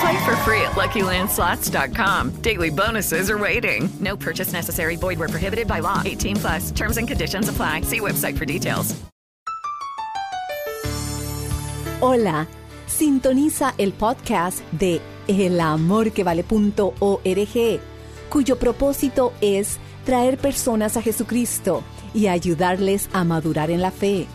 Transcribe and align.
Play 0.00 0.24
for 0.24 0.36
free 0.44 0.60
at 0.60 0.72
LuckyLandSlots.com. 0.72 2.42
Daily 2.42 2.70
bonuses 2.70 3.30
are 3.30 3.38
waiting. 3.38 3.88
No 4.00 4.16
purchase 4.16 4.52
necessary. 4.52 4.96
Void 4.96 5.18
where 5.18 5.28
prohibited 5.28 5.66
by 5.66 5.80
law. 5.80 6.02
18 6.04 6.36
plus. 6.36 6.70
Terms 6.72 6.98
and 6.98 7.08
conditions 7.08 7.48
apply. 7.48 7.82
See 7.82 8.00
website 8.00 8.36
for 8.36 8.44
details. 8.44 8.94
Hola. 12.00 12.46
Sintoniza 12.86 13.74
el 13.78 13.92
podcast 13.92 14.60
de 14.70 15.00
elamorquevale.org, 15.26 17.80
cuyo 18.28 18.58
propósito 18.58 19.32
es 19.40 19.78
traer 20.04 20.38
personas 20.38 20.96
a 20.96 21.02
Jesucristo 21.02 21.82
y 22.14 22.28
ayudarles 22.28 23.08
a 23.12 23.24
madurar 23.24 23.72
en 23.72 23.82
la 23.82 23.90
fe. 23.90 24.28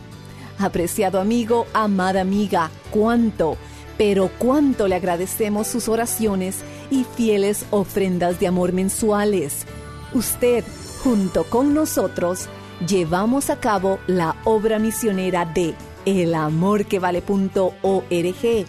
Apreciado 0.60 1.22
amigo, 1.22 1.66
amada 1.74 2.20
amiga, 2.22 2.70
cuánto, 2.92 3.58
pero 4.02 4.32
cuánto 4.40 4.88
le 4.88 4.96
agradecemos 4.96 5.68
sus 5.68 5.88
oraciones 5.88 6.62
y 6.90 7.04
fieles 7.04 7.68
ofrendas 7.70 8.40
de 8.40 8.48
amor 8.48 8.74
mensuales. 8.74 9.68
Usted, 10.16 10.64
junto 11.04 11.44
con 11.44 11.76
nosotros, 11.76 12.50
llevamos 12.88 13.52
a 13.52 13.60
cabo 13.60 14.00
la 14.08 14.36
obra 14.44 14.80
misionera 14.80 15.46
de 15.46 15.76
elamorquevale.org 16.08 18.66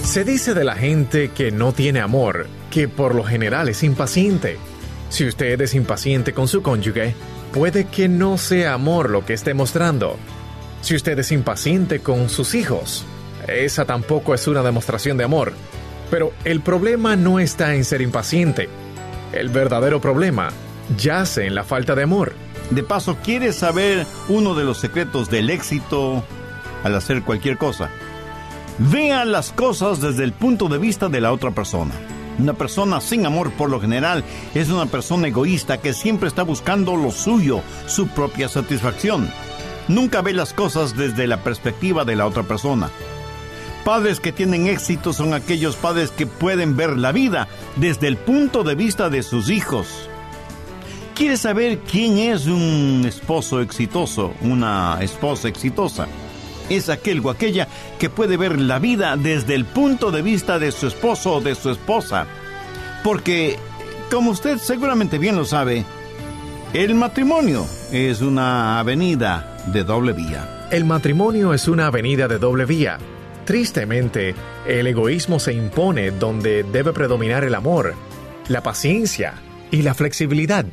Se 0.03 0.23
dice 0.23 0.53
de 0.53 0.63
la 0.63 0.75
gente 0.75 1.31
que 1.31 1.51
no 1.51 1.73
tiene 1.73 1.99
amor, 1.99 2.45
que 2.69 2.87
por 2.87 3.15
lo 3.15 3.23
general 3.23 3.67
es 3.69 3.81
impaciente 3.83 4.59
si 5.13 5.27
usted 5.27 5.61
es 5.61 5.75
impaciente 5.75 6.33
con 6.33 6.47
su 6.47 6.63
cónyuge, 6.63 7.13
puede 7.53 7.85
que 7.85 8.09
no 8.09 8.37
sea 8.37 8.73
amor 8.73 9.09
lo 9.09 9.25
que 9.25 9.33
esté 9.33 9.53
mostrando. 9.53 10.17
Si 10.81 10.95
usted 10.95 11.17
es 11.19 11.31
impaciente 11.31 11.99
con 11.99 12.27
sus 12.27 12.55
hijos, 12.55 13.05
esa 13.47 13.85
tampoco 13.85 14.33
es 14.33 14.47
una 14.47 14.63
demostración 14.63 15.17
de 15.17 15.23
amor. 15.23 15.53
Pero 16.09 16.33
el 16.43 16.61
problema 16.61 17.15
no 17.15 17.39
está 17.39 17.75
en 17.75 17.85
ser 17.85 18.01
impaciente. 18.01 18.67
El 19.31 19.49
verdadero 19.49 20.01
problema 20.01 20.49
yace 20.97 21.45
en 21.45 21.55
la 21.55 21.63
falta 21.63 21.95
de 21.95 22.03
amor. 22.03 22.33
De 22.71 22.83
paso, 22.83 23.17
¿quieres 23.23 23.55
saber 23.55 24.05
uno 24.29 24.55
de 24.55 24.63
los 24.63 24.79
secretos 24.79 25.29
del 25.29 25.49
éxito 25.49 26.23
al 26.83 26.95
hacer 26.95 27.23
cualquier 27.23 27.57
cosa? 27.57 27.89
Vea 28.79 29.25
las 29.25 29.51
cosas 29.51 30.01
desde 30.01 30.23
el 30.23 30.33
punto 30.33 30.67
de 30.67 30.79
vista 30.79 31.07
de 31.07 31.21
la 31.21 31.31
otra 31.31 31.51
persona. 31.51 31.93
Una 32.39 32.53
persona 32.53 32.99
sin 32.99 33.25
amor 33.25 33.51
por 33.51 33.69
lo 33.69 33.79
general 33.79 34.23
es 34.55 34.69
una 34.69 34.87
persona 34.87 35.27
egoísta 35.27 35.77
que 35.79 35.93
siempre 35.93 36.27
está 36.27 36.43
buscando 36.43 36.95
lo 36.95 37.11
suyo, 37.11 37.61
su 37.85 38.07
propia 38.07 38.49
satisfacción. 38.49 39.29
Nunca 39.87 40.21
ve 40.21 40.33
las 40.33 40.53
cosas 40.53 40.97
desde 40.97 41.27
la 41.27 41.43
perspectiva 41.43 42.05
de 42.05 42.15
la 42.15 42.25
otra 42.25 42.43
persona. 42.43 42.89
Padres 43.85 44.19
que 44.19 44.31
tienen 44.31 44.67
éxito 44.67 45.11
son 45.11 45.33
aquellos 45.33 45.75
padres 45.75 46.09
que 46.11 46.25
pueden 46.25 46.77
ver 46.77 46.97
la 46.97 47.11
vida 47.11 47.49
desde 47.75 48.07
el 48.07 48.17
punto 48.17 48.63
de 48.63 48.75
vista 48.75 49.09
de 49.09 49.23
sus 49.23 49.49
hijos. 49.49 50.09
¿Quieres 51.15 51.41
saber 51.41 51.79
quién 51.79 52.17
es 52.17 52.47
un 52.47 53.03
esposo 53.05 53.61
exitoso, 53.61 54.33
una 54.41 54.97
esposa 55.01 55.49
exitosa? 55.49 56.07
Es 56.69 56.89
aquel 56.89 57.19
o 57.23 57.29
aquella 57.29 57.67
que 57.99 58.09
puede 58.09 58.37
ver 58.37 58.59
la 58.59 58.79
vida 58.79 59.15
desde 59.17 59.55
el 59.55 59.65
punto 59.65 60.11
de 60.11 60.21
vista 60.21 60.59
de 60.59 60.71
su 60.71 60.87
esposo 60.87 61.35
o 61.35 61.41
de 61.41 61.55
su 61.55 61.69
esposa. 61.69 62.27
Porque, 63.03 63.57
como 64.09 64.31
usted 64.31 64.57
seguramente 64.57 65.17
bien 65.17 65.35
lo 65.35 65.45
sabe, 65.45 65.85
el 66.73 66.95
matrimonio 66.95 67.65
es 67.91 68.21
una 68.21 68.79
avenida 68.79 69.57
de 69.67 69.83
doble 69.83 70.13
vía. 70.13 70.67
El 70.71 70.85
matrimonio 70.85 71.53
es 71.53 71.67
una 71.67 71.87
avenida 71.87 72.27
de 72.27 72.39
doble 72.39 72.65
vía. 72.65 72.97
Tristemente, 73.45 74.33
el 74.65 74.87
egoísmo 74.87 75.39
se 75.39 75.53
impone 75.53 76.11
donde 76.11 76.63
debe 76.63 76.93
predominar 76.93 77.43
el 77.43 77.55
amor, 77.55 77.93
la 78.47 78.63
paciencia 78.63 79.35
y 79.69 79.81
la 79.81 79.93
flexibilidad. 79.93 80.65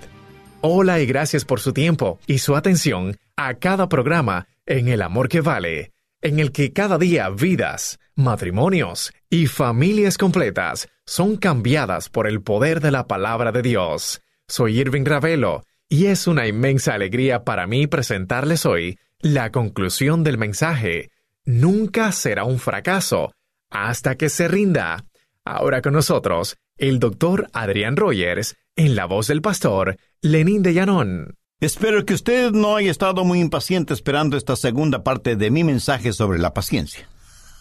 Hola 0.63 1.01
y 1.01 1.07
gracias 1.07 1.45
por 1.45 1.61
su 1.61 1.73
tiempo 1.73 2.19
y 2.27 2.39
su 2.39 2.55
atención 2.55 3.17
a 3.37 3.55
cada 3.55 3.89
programa 3.89 4.47
en 4.71 4.87
El 4.87 5.03
Amor 5.03 5.29
que 5.29 5.41
Vale, 5.41 5.95
en 6.23 6.39
el 6.39 6.53
que 6.53 6.73
cada 6.73 6.97
día 6.97 7.29
vidas, 7.29 7.99
matrimonios 8.15 9.13
y 9.29 9.49
familias 9.49 10.17
completas 10.17 10.89
son 11.05 11.37
cambiadas 11.39 12.09
por 12.09 12.29
el 12.29 12.41
poder 12.41 12.81
de 12.81 12.93
la 12.93 13.09
palabra 13.09 13.51
de 13.51 13.63
Dios. 13.63 14.23
Soy 14.47 14.79
Irving 14.79 15.05
Ravelo 15.05 15.65
y 15.89 16.07
es 16.07 16.29
una 16.29 16.47
inmensa 16.47 16.95
alegría 16.95 17.43
para 17.43 17.67
mí 17.67 17.89
presentarles 17.89 18.65
hoy 18.65 18.97
la 19.19 19.51
conclusión 19.51 20.23
del 20.23 20.39
mensaje. 20.39 21.11
Nunca 21.45 22.13
será 22.13 22.45
un 22.45 22.61
fracaso 22.61 23.33
hasta 23.71 24.15
que 24.15 24.29
se 24.29 24.47
rinda. 24.47 25.05
Ahora 25.45 25.83
con 25.83 25.95
nosotros, 25.95 26.59
el 26.77 27.01
doctor 27.01 27.49
Adrián 27.53 27.97
Rogers, 27.97 28.55
en 28.77 28.95
la 28.95 29.07
voz 29.07 29.27
del 29.27 29.43
pastor 29.43 29.97
Lenín 30.21 30.63
de 30.63 30.75
Llanón. 30.75 31.41
Espero 31.61 32.07
que 32.07 32.15
usted 32.15 32.53
no 32.53 32.77
haya 32.77 32.91
estado 32.91 33.23
muy 33.23 33.39
impaciente 33.39 33.93
esperando 33.93 34.39
esta 34.39 34.57
segunda 34.57 35.05
parte 35.05 35.37
de 35.37 35.51
mi 35.51 35.63
mensaje 35.63 36.15
sobre 36.15 36.39
la 36.39 36.55
paciencia. 36.55 37.07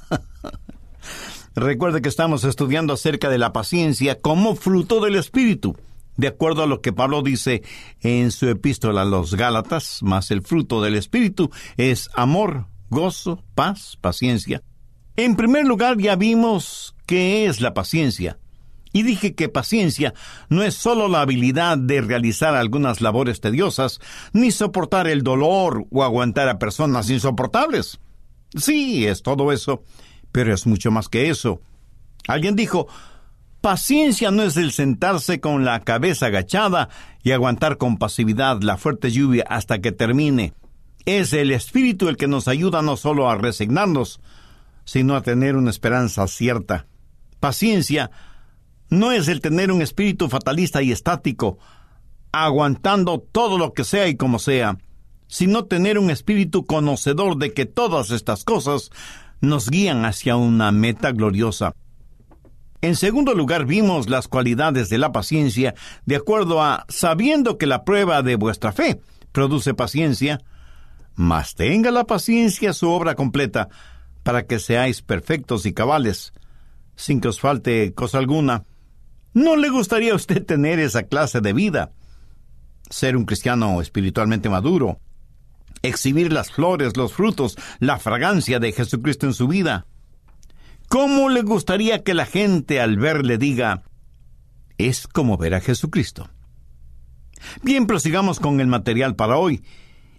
Recuerde 1.55 2.01
que 2.01 2.07
estamos 2.07 2.45
estudiando 2.45 2.93
acerca 2.93 3.27
de 3.27 3.37
la 3.37 3.51
paciencia 3.51 4.17
como 4.17 4.55
fruto 4.55 5.01
del 5.01 5.15
Espíritu, 5.15 5.75
de 6.15 6.27
acuerdo 6.27 6.63
a 6.63 6.65
lo 6.65 6.79
que 6.79 6.93
Pablo 6.93 7.21
dice 7.21 7.61
en 7.99 8.31
su 8.31 8.47
epístola 8.47 9.01
a 9.01 9.05
los 9.05 9.35
Gálatas, 9.35 10.01
más 10.01 10.31
el 10.31 10.43
fruto 10.43 10.81
del 10.81 10.95
Espíritu 10.95 11.51
es 11.75 12.09
amor, 12.13 12.67
gozo, 12.89 13.43
paz, 13.53 13.97
paciencia. 13.99 14.63
En 15.17 15.35
primer 15.35 15.65
lugar, 15.65 15.97
ya 15.97 16.15
vimos 16.15 16.95
qué 17.05 17.47
es 17.47 17.59
la 17.59 17.73
paciencia. 17.73 18.39
Y 18.91 19.03
dije 19.03 19.35
que 19.35 19.49
paciencia 19.49 20.13
no 20.49 20.63
es 20.63 20.73
sólo 20.73 21.07
la 21.07 21.21
habilidad 21.21 21.77
de 21.77 22.01
realizar 22.01 22.55
algunas 22.55 23.01
labores 23.01 23.39
tediosas, 23.39 23.99
ni 24.33 24.51
soportar 24.51 25.07
el 25.07 25.21
dolor 25.21 25.85
o 25.91 26.03
aguantar 26.03 26.49
a 26.49 26.57
personas 26.57 27.09
insoportables. 27.09 27.99
Sí, 28.55 29.05
es 29.05 29.21
todo 29.21 29.51
eso, 29.51 29.83
pero 30.31 30.53
es 30.53 30.65
mucho 30.65 30.89
más 30.89 31.07
que 31.07 31.29
eso. 31.29 31.61
Alguien 32.27 32.55
dijo, 32.55 32.87
paciencia 33.61 34.31
no 34.31 34.41
es 34.41 34.57
el 34.57 34.71
sentarse 34.71 35.39
con 35.39 35.65
la 35.65 35.81
cabeza 35.81 36.27
agachada 36.27 36.89
y 37.21 37.31
aguantar 37.31 37.77
con 37.77 37.97
pasividad 37.97 38.61
la 38.61 38.77
fuerte 38.77 39.11
lluvia 39.11 39.45
hasta 39.47 39.79
que 39.79 39.91
termine. 39.91 40.53
Es 41.05 41.33
el 41.33 41.51
Espíritu 41.51 42.07
el 42.07 42.17
que 42.17 42.27
nos 42.27 42.47
ayuda 42.47 42.81
no 42.81 42.97
solo 42.97 43.29
a 43.29 43.35
resignarnos, 43.35 44.19
sino 44.83 45.15
a 45.15 45.21
tener 45.21 45.55
una 45.55 45.69
esperanza 45.69 46.27
cierta. 46.27 46.87
Paciencia 47.39 48.11
no 48.89 49.11
es 49.11 49.27
el 49.27 49.41
tener 49.41 49.71
un 49.71 49.81
espíritu 49.81 50.29
fatalista 50.29 50.81
y 50.81 50.91
estático, 50.91 51.59
aguantando 52.31 53.19
todo 53.19 53.57
lo 53.57 53.73
que 53.73 53.83
sea 53.83 54.07
y 54.07 54.15
como 54.15 54.39
sea. 54.39 54.77
sino 55.31 55.65
tener 55.65 55.99
un 55.99 56.09
espíritu 56.09 56.65
conocedor 56.65 57.37
de 57.37 57.53
que 57.53 57.67
todas 57.67 58.09
estas 58.09 58.43
cosas 58.43 58.89
nos 59.41 59.69
guían 59.69 60.03
hacia 60.05 60.35
una 60.35 60.71
meta 60.71 61.11
gloriosa. 61.11 61.73
En 62.81 62.95
segundo 62.95 63.35
lugar, 63.35 63.65
vimos 63.65 64.09
las 64.09 64.27
cualidades 64.27 64.89
de 64.89 64.97
la 64.97 65.11
paciencia 65.11 65.75
de 66.05 66.15
acuerdo 66.15 66.63
a 66.63 66.85
sabiendo 66.87 67.59
que 67.59 67.67
la 67.67 67.83
prueba 67.83 68.23
de 68.23 68.37
vuestra 68.37 68.71
fe 68.71 69.01
produce 69.31 69.73
paciencia, 69.73 70.41
mas 71.13 71.55
tenga 71.55 71.91
la 71.91 72.05
paciencia 72.05 72.73
su 72.73 72.89
obra 72.89 73.15
completa, 73.15 73.69
para 74.23 74.47
que 74.47 74.59
seáis 74.59 75.01
perfectos 75.01 75.65
y 75.65 75.73
cabales, 75.73 76.33
sin 76.95 77.19
que 77.21 77.27
os 77.27 77.39
falte 77.39 77.93
cosa 77.93 78.17
alguna. 78.17 78.63
¿No 79.33 79.55
le 79.55 79.69
gustaría 79.69 80.13
a 80.13 80.15
usted 80.15 80.45
tener 80.45 80.79
esa 80.79 81.03
clase 81.03 81.41
de 81.41 81.53
vida? 81.53 81.91
Ser 82.89 83.15
un 83.15 83.25
cristiano 83.25 83.81
espiritualmente 83.81 84.49
maduro, 84.49 84.99
exhibir 85.83 86.33
las 86.33 86.51
flores, 86.51 86.97
los 86.97 87.13
frutos, 87.13 87.57
la 87.79 87.99
fragancia 87.99 88.59
de 88.59 88.71
Jesucristo 88.71 89.27
en 89.27 89.33
su 89.33 89.47
vida. 89.47 89.85
¿Cómo 90.87 91.29
le 91.29 91.43
gustaría 91.43 92.03
que 92.03 92.15
la 92.15 92.25
gente 92.25 92.81
al 92.81 92.97
verle 92.97 93.37
diga, 93.37 93.83
es 94.79 95.07
como 95.07 95.37
ver 95.37 95.53
a 95.53 95.61
Jesucristo? 95.61 96.29
Bien, 97.61 97.85
prosigamos 97.85 98.39
con 98.39 98.59
el 98.59 98.67
material 98.67 99.15
para 99.15 99.37
hoy. 99.37 99.63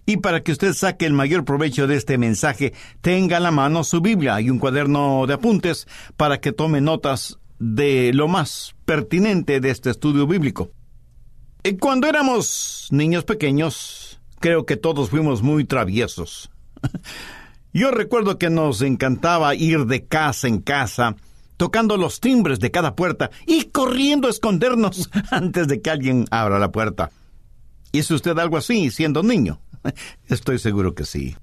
Y 0.05 0.17
para 0.17 0.41
que 0.41 0.51
usted 0.51 0.73
saque 0.73 1.05
el 1.05 1.13
mayor 1.13 1.45
provecho 1.45 1.85
de 1.87 1.95
este 1.95 2.17
mensaje, 2.17 2.73
tenga 3.01 3.37
a 3.37 3.41
la 3.41 3.51
mano 3.51 3.83
su 3.83 4.01
Biblia 4.01 4.39
y 4.41 4.49
un 4.49 4.57
cuaderno 4.57 5.25
de 5.27 5.35
apuntes 5.35 5.87
para 6.17 6.39
que 6.39 6.53
tome 6.53 6.81
notas 6.81 7.37
de 7.61 8.11
lo 8.11 8.27
más 8.27 8.75
pertinente 8.85 9.59
de 9.59 9.69
este 9.69 9.91
estudio 9.91 10.25
bíblico. 10.25 10.71
Cuando 11.79 12.07
éramos 12.07 12.87
niños 12.89 13.23
pequeños, 13.23 14.19
creo 14.39 14.65
que 14.65 14.77
todos 14.77 15.11
fuimos 15.11 15.43
muy 15.43 15.63
traviesos. 15.63 16.49
Yo 17.73 17.91
recuerdo 17.91 18.39
que 18.39 18.49
nos 18.49 18.81
encantaba 18.81 19.53
ir 19.53 19.85
de 19.85 20.05
casa 20.05 20.47
en 20.47 20.59
casa, 20.59 21.15
tocando 21.55 21.97
los 21.97 22.19
timbres 22.19 22.59
de 22.59 22.71
cada 22.71 22.95
puerta 22.95 23.29
y 23.45 23.65
corriendo 23.65 24.27
a 24.27 24.31
escondernos 24.31 25.11
antes 25.29 25.67
de 25.67 25.81
que 25.83 25.91
alguien 25.91 26.25
abra 26.31 26.57
la 26.57 26.71
puerta. 26.71 27.11
¿Hizo 27.91 28.15
usted 28.15 28.39
algo 28.39 28.57
así 28.57 28.89
siendo 28.89 29.21
niño? 29.21 29.61
Estoy 30.27 30.57
seguro 30.57 30.95
que 30.95 31.05
sí. 31.05 31.37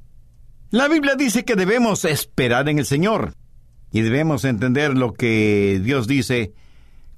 La 0.70 0.88
Biblia 0.88 1.14
dice 1.14 1.44
que 1.44 1.54
debemos 1.54 2.04
esperar 2.04 2.68
en 2.68 2.80
el 2.80 2.86
Señor 2.86 3.34
y 3.92 4.02
debemos 4.02 4.44
entender 4.44 4.96
lo 4.96 5.14
que 5.14 5.80
Dios 5.82 6.06
dice 6.06 6.52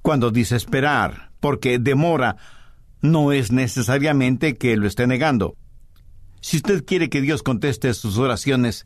cuando 0.01 0.31
dice 0.31 0.55
esperar, 0.55 1.31
porque 1.39 1.79
demora 1.79 2.37
no 3.01 3.31
es 3.31 3.51
necesariamente 3.51 4.55
que 4.55 4.77
lo 4.77 4.87
esté 4.87 5.07
negando. 5.07 5.55
Si 6.39 6.57
usted 6.57 6.85
quiere 6.85 7.09
que 7.09 7.21
Dios 7.21 7.43
conteste 7.43 7.93
sus 7.93 8.17
oraciones, 8.17 8.85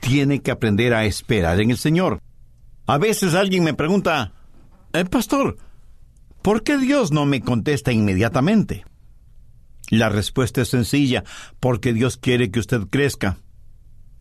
tiene 0.00 0.40
que 0.40 0.50
aprender 0.50 0.94
a 0.94 1.04
esperar 1.04 1.60
en 1.60 1.70
el 1.70 1.78
Señor. 1.78 2.20
A 2.86 2.98
veces 2.98 3.34
alguien 3.34 3.64
me 3.64 3.74
pregunta, 3.74 4.32
eh, 4.92 5.04
Pastor, 5.04 5.56
¿por 6.42 6.62
qué 6.62 6.78
Dios 6.78 7.12
no 7.12 7.26
me 7.26 7.40
contesta 7.40 7.92
inmediatamente? 7.92 8.84
La 9.90 10.08
respuesta 10.08 10.62
es 10.62 10.68
sencilla, 10.68 11.24
porque 11.60 11.92
Dios 11.92 12.16
quiere 12.16 12.50
que 12.50 12.60
usted 12.60 12.82
crezca. 12.90 13.38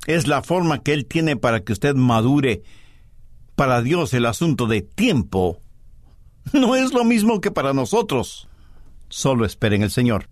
Es 0.06 0.28
la 0.28 0.42
forma 0.44 0.84
que 0.84 0.94
Él 0.94 1.06
tiene 1.06 1.38
para 1.38 1.64
que 1.64 1.74
usted 1.74 1.96
madure. 1.96 2.64
Para 3.56 3.82
Dios 3.82 4.14
el 4.14 4.26
asunto 4.26 4.68
de 4.68 4.82
tiempo 4.82 5.62
no 6.52 6.76
es 6.76 6.94
lo 6.94 7.04
mismo 7.04 7.40
que 7.40 7.52
para 7.52 7.74
nosotros. 7.74 8.48
Solo 9.10 9.46
esperen 9.46 9.84
el 9.84 9.92
Señor. 9.92 10.28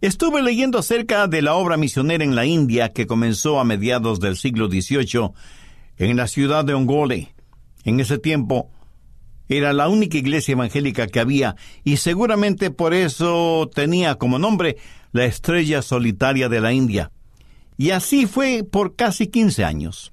Estuve 0.00 0.42
leyendo 0.42 0.78
acerca 0.78 1.26
de 1.26 1.42
la 1.42 1.54
obra 1.54 1.76
misionera 1.76 2.24
en 2.24 2.34
la 2.34 2.46
India 2.46 2.88
que 2.88 3.06
comenzó 3.06 3.60
a 3.60 3.64
mediados 3.64 4.18
del 4.18 4.36
siglo 4.36 4.68
XVIII 4.68 5.32
en 5.98 6.16
la 6.16 6.26
ciudad 6.26 6.64
de 6.64 6.72
Ongole. 6.72 7.34
En 7.84 8.00
ese 8.00 8.18
tiempo, 8.18 8.70
era 9.48 9.72
la 9.72 9.88
única 9.88 10.16
iglesia 10.16 10.52
evangélica 10.52 11.06
que 11.06 11.20
había 11.20 11.56
y 11.84 11.98
seguramente 11.98 12.70
por 12.70 12.94
eso 12.94 13.68
tenía 13.74 14.14
como 14.14 14.38
nombre 14.38 14.76
la 15.12 15.26
estrella 15.26 15.82
solitaria 15.82 16.48
de 16.48 16.60
la 16.60 16.72
India. 16.72 17.10
Y 17.80 17.92
así 17.92 18.26
fue 18.26 18.62
por 18.62 18.94
casi 18.94 19.28
15 19.28 19.64
años. 19.64 20.12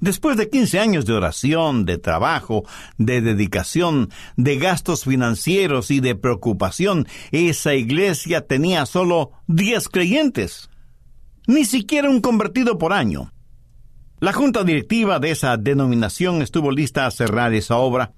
Después 0.00 0.36
de 0.36 0.50
15 0.50 0.80
años 0.80 1.06
de 1.06 1.14
oración, 1.14 1.86
de 1.86 1.96
trabajo, 1.96 2.64
de 2.98 3.22
dedicación, 3.22 4.10
de 4.36 4.58
gastos 4.58 5.04
financieros 5.04 5.90
y 5.90 6.00
de 6.00 6.14
preocupación, 6.14 7.08
esa 7.32 7.72
iglesia 7.74 8.46
tenía 8.46 8.84
solo 8.84 9.30
10 9.46 9.88
creyentes. 9.88 10.68
Ni 11.46 11.64
siquiera 11.64 12.10
un 12.10 12.20
convertido 12.20 12.76
por 12.76 12.92
año. 12.92 13.32
La 14.20 14.34
junta 14.34 14.62
directiva 14.62 15.18
de 15.20 15.30
esa 15.30 15.56
denominación 15.56 16.42
estuvo 16.42 16.70
lista 16.70 17.06
a 17.06 17.10
cerrar 17.10 17.54
esa 17.54 17.78
obra 17.78 18.12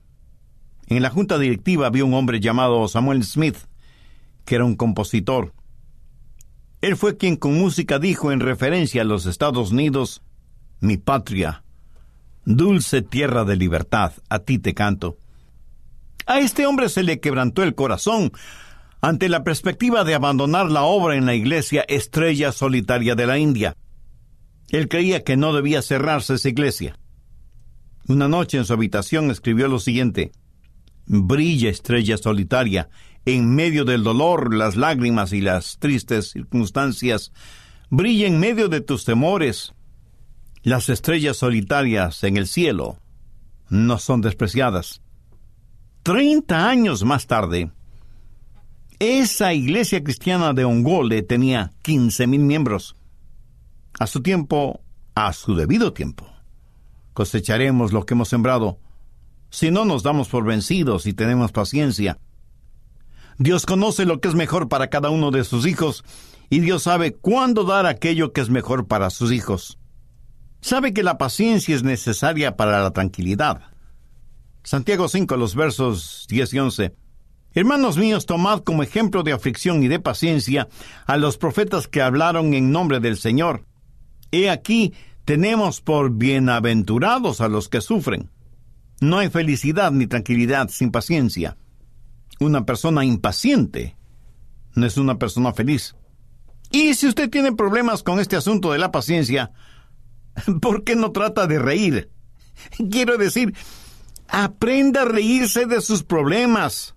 en 0.89 1.03
la 1.03 1.11
junta 1.11 1.39
directiva 1.39 1.89
había 1.89 2.05
un 2.05 2.15
hombre 2.15 2.39
llamado 2.39 2.87
Samuel 2.87 3.25
Smith, 3.25 3.57
que 4.45 4.55
era 4.55 4.65
un 4.65 4.77
compositor. 4.77 5.53
Él 6.81 6.97
fue 6.97 7.17
quien 7.17 7.37
con 7.37 7.59
música 7.59 7.99
dijo 7.99 8.33
en 8.33 8.41
referencia 8.41 9.03
a 9.03 9.05
los 9.05 9.27
Estados 9.27 9.73
Unidos, 9.73 10.23
Mi 10.81 10.97
patria, 10.97 11.65
dulce 12.45 13.03
tierra 13.03 13.45
de 13.45 13.57
libertad, 13.57 14.13
a 14.29 14.41
ti 14.41 14.59
te 14.59 14.75
canto. 14.75 15.17
A 16.27 16.41
este 16.41 16.67
hombre 16.67 16.89
se 16.89 17.03
le 17.03 17.21
quebrantó 17.21 17.63
el 17.63 17.75
corazón 17.75 18.33
ante 19.01 19.29
la 19.29 19.45
perspectiva 19.45 20.05
de 20.05 20.15
abandonar 20.15 20.71
la 20.71 20.83
obra 20.83 21.17
en 21.17 21.27
la 21.27 21.35
iglesia 21.35 21.85
Estrella 21.89 22.53
Solitaria 22.53 23.15
de 23.15 23.27
la 23.27 23.39
India. 23.39 23.77
Él 24.71 24.89
creía 24.89 25.23
que 25.23 25.37
no 25.37 25.53
debía 25.53 25.83
cerrarse 25.83 26.35
esa 26.35 26.49
iglesia. 26.49 26.99
Una 28.09 28.29
noche 28.29 28.59
en 28.59 28.65
su 28.65 28.73
habitación 28.73 29.31
escribió 29.31 29.69
lo 29.69 29.79
siguiente, 29.79 30.33
Brilla 31.07 31.71
estrella 31.71 32.17
solitaria, 32.17 32.89
en 33.27 33.55
medio 33.55 33.85
del 33.85 34.05
dolor, 34.05 34.55
las 34.55 34.77
lágrimas 34.77 35.33
y 35.33 35.41
las 35.41 35.79
tristes 35.79 36.31
circunstancias. 36.31 37.33
Brilla 37.91 38.27
en 38.27 38.41
medio 38.41 38.69
de 38.69 38.81
tus 38.81 39.05
temores. 39.05 39.75
Las 40.63 40.89
estrellas 40.89 41.37
solitarias 41.37 42.25
en 42.25 42.37
el 42.37 42.47
cielo 42.47 42.99
no 43.69 43.99
son 43.99 44.21
despreciadas. 44.21 45.03
Treinta 46.03 46.69
años 46.69 47.05
más 47.05 47.27
tarde, 47.27 47.73
esa 49.01 49.53
iglesia 49.53 50.03
cristiana 50.03 50.53
de 50.53 50.65
Ongole 50.65 51.23
tenía 51.23 51.73
quince 51.83 52.27
mil 52.27 52.41
miembros. 52.41 52.97
A 53.99 54.07
su 54.07 54.23
tiempo, 54.23 54.81
a 55.15 55.33
su 55.33 55.57
debido 55.57 55.93
tiempo, 55.93 56.29
cosecharemos 57.13 57.93
lo 57.93 58.07
que 58.07 58.15
hemos 58.15 58.29
sembrado 58.29 58.79
si 59.51 59.71
no 59.71 59.85
nos 59.85 60.03
damos 60.03 60.29
por 60.29 60.45
vencidos 60.45 61.07
y 61.07 61.13
tenemos 61.13 61.51
paciencia. 61.51 62.19
Dios 63.39 63.67
conoce 63.67 64.07
lo 64.07 64.21
que 64.21 64.29
es 64.29 64.35
mejor 64.35 64.69
para 64.69 64.89
cada 64.89 65.11
uno 65.11 65.31
de 65.31 65.45
sus 65.45 65.67
hijos 65.67 66.05
y 66.49 66.61
Dios 66.61 66.85
sabe 66.85 67.13
cuándo 67.13 67.65
dar 67.65 67.87
aquello 67.87 68.33
que 68.33 68.41
es 68.41 68.51
mejor 68.51 68.87
para 68.87 69.11
sus 69.11 69.33
hijos. 69.33 69.79
Sabe 70.61 70.95
que 70.95 71.03
la 71.03 71.19
paciencia 71.19 71.75
es 71.75 71.83
necesaria 71.83 72.57
para 72.57 72.83
la 72.83 72.93
tranquilidad. 72.93 73.61
Santiago 74.63 75.09
5, 75.09 75.37
los 75.37 75.55
versos 75.55 76.27
10 76.29 76.55
y 76.55 76.59
11. 76.59 76.95
Hermanos 77.53 77.97
míos, 77.99 78.27
tomad 78.27 78.61
como 78.61 78.83
ejemplo 78.83 79.23
de 79.23 79.33
aflicción 79.33 79.83
y 79.83 79.89
de 79.89 80.01
paciencia 80.01 80.69
a 81.07 81.17
los 81.17 81.39
profetas 81.39 81.89
que 81.89 82.03
hablaron 82.03 82.53
en 82.55 82.73
nombre 82.73 83.01
del 83.01 83.17
Señor. 83.17 83.65
He 84.33 84.51
aquí, 84.51 84.93
tenemos 85.25 85.81
por 85.81 86.11
bienaventurados 86.11 87.41
a 87.41 87.49
los 87.49 87.69
que 87.69 87.81
sufren. 87.81 88.31
No 89.01 89.19
hay 89.19 89.29
felicidad 89.29 89.93
ni 89.93 90.07
tranquilidad 90.07 90.69
sin 90.69 90.91
paciencia. 90.91 91.57
Una 92.41 92.65
persona 92.67 93.05
impaciente 93.05 93.97
no 94.75 94.87
es 94.87 94.97
una 94.99 95.19
persona 95.19 95.53
feliz. 95.53 95.97
Y 96.71 96.95
si 96.95 97.07
usted 97.07 97.31
tiene 97.31 97.53
problemas 97.53 98.03
con 98.03 98.21
este 98.21 98.37
asunto 98.37 98.73
de 98.73 98.79
la 98.79 98.93
paciencia, 98.93 99.53
¿por 100.61 100.85
qué 100.85 100.97
no 100.97 101.13
trata 101.13 101.47
de 101.47 101.59
reír? 101.59 102.11
Quiero 102.91 103.17
decir, 103.17 103.55
aprenda 104.29 105.03
a 105.03 105.07
reírse 105.07 105.67
de 105.67 105.81
sus 105.81 106.03
problemas. 106.03 106.95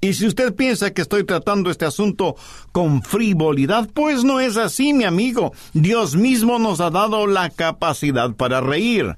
Y 0.00 0.14
si 0.14 0.26
usted 0.26 0.54
piensa 0.54 0.92
que 0.92 1.02
estoy 1.02 1.24
tratando 1.24 1.70
este 1.70 1.84
asunto 1.84 2.36
con 2.70 3.02
frivolidad, 3.02 3.88
pues 3.92 4.24
no 4.24 4.40
es 4.40 4.56
así, 4.56 4.92
mi 4.92 5.04
amigo. 5.04 5.52
Dios 5.72 6.16
mismo 6.16 6.58
nos 6.58 6.80
ha 6.80 6.90
dado 6.90 7.26
la 7.26 7.50
capacidad 7.50 8.34
para 8.34 8.60
reír. 8.60 9.16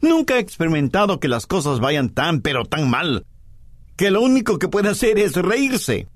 Nunca 0.00 0.36
he 0.36 0.40
experimentado 0.40 1.20
que 1.20 1.28
las 1.28 1.46
cosas 1.46 1.80
vayan 1.80 2.10
tan 2.10 2.40
pero 2.40 2.64
tan 2.64 2.88
mal, 2.88 3.26
que 3.96 4.10
lo 4.10 4.20
único 4.20 4.58
que 4.58 4.68
puede 4.68 4.88
hacer 4.88 5.18
es 5.18 5.34
reírse. 5.34 6.08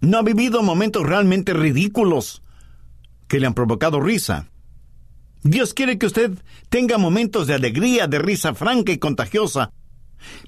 No 0.00 0.18
ha 0.18 0.22
vivido 0.22 0.62
momentos 0.62 1.04
realmente 1.04 1.52
ridículos 1.52 2.42
que 3.28 3.40
le 3.40 3.46
han 3.46 3.54
provocado 3.54 4.00
risa. 4.00 4.48
Dios 5.42 5.74
quiere 5.74 5.98
que 5.98 6.06
usted 6.06 6.32
tenga 6.68 6.98
momentos 6.98 7.46
de 7.46 7.54
alegría, 7.54 8.06
de 8.06 8.18
risa 8.18 8.54
franca 8.54 8.92
y 8.92 8.98
contagiosa. 8.98 9.70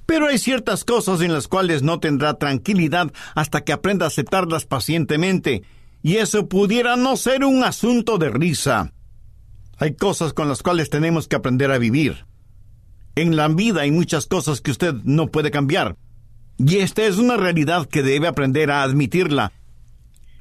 Pero 0.05 0.27
hay 0.27 0.37
ciertas 0.37 0.83
cosas 0.83 1.21
en 1.21 1.31
las 1.31 1.47
cuales 1.47 1.83
no 1.83 1.99
tendrá 1.99 2.33
tranquilidad 2.33 3.11
hasta 3.35 3.61
que 3.63 3.71
aprenda 3.71 4.05
a 4.05 4.09
aceptarlas 4.09 4.65
pacientemente 4.65 5.63
y 6.01 6.17
eso 6.17 6.47
pudiera 6.47 6.95
no 6.95 7.17
ser 7.17 7.43
un 7.43 7.63
asunto 7.63 8.17
de 8.17 8.29
risa. 8.29 8.93
Hay 9.77 9.95
cosas 9.95 10.33
con 10.33 10.49
las 10.49 10.63
cuales 10.63 10.89
tenemos 10.89 11.27
que 11.27 11.35
aprender 11.35 11.71
a 11.71 11.77
vivir. 11.77 12.25
En 13.15 13.35
la 13.35 13.47
vida 13.47 13.81
hay 13.81 13.91
muchas 13.91 14.25
cosas 14.27 14.61
que 14.61 14.71
usted 14.71 14.93
no 15.03 15.27
puede 15.27 15.51
cambiar. 15.51 15.95
Y 16.59 16.79
esta 16.79 17.05
es 17.05 17.17
una 17.17 17.37
realidad 17.37 17.87
que 17.87 18.03
debe 18.03 18.27
aprender 18.27 18.69
a 18.69 18.83
admitirla. 18.83 19.53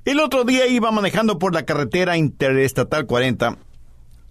El 0.04 0.18
otro 0.18 0.42
día 0.42 0.66
iba 0.66 0.90
manejando 0.90 1.38
por 1.38 1.54
la 1.54 1.64
carretera 1.64 2.16
interestatal 2.16 3.06
40 3.06 3.56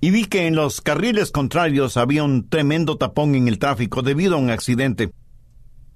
y 0.01 0.12
vi 0.12 0.25
que 0.25 0.48
en 0.48 0.56
los 0.56 0.82
carriles 0.82 1.32
contrarios 1.32 1.96
había 1.96 2.24
un 2.24 2.50
tremendo 2.50 2.98
tapón 2.98 3.36
en 3.36 3.48
el 3.48 3.58
tráfico 3.58 4.01
debido 4.01 4.36
a 4.36 4.39
un 4.39 4.50
accidente. 4.50 5.12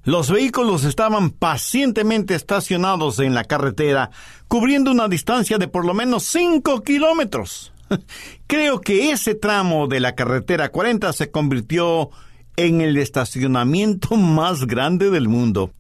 Los 0.04 0.32
vehículos 0.32 0.86
estaban 0.86 1.30
pacientemente 1.30 2.36
estacionados 2.36 3.20
en 3.20 3.36
la 3.36 3.44
carretera, 3.44 4.12
cubriendo 4.48 4.92
una 4.92 5.10
distancia 5.10 5.58
de 5.58 5.68
por 5.68 5.86
lo 5.86 5.94
menos 5.94 6.24
5 6.24 6.84
kilómetros. 6.84 7.74
Creo 8.48 8.80
que 8.80 9.12
ese 9.12 9.36
tramo 9.36 9.88
de 9.88 10.00
la 10.00 10.16
carretera 10.16 10.70
40 10.70 11.12
se 11.12 11.30
convirtió 11.30 12.10
en 12.56 12.80
el 12.80 12.98
estacionamiento 12.98 14.16
más 14.16 14.66
grande 14.66 15.10
del 15.10 15.28
mundo. 15.28 15.72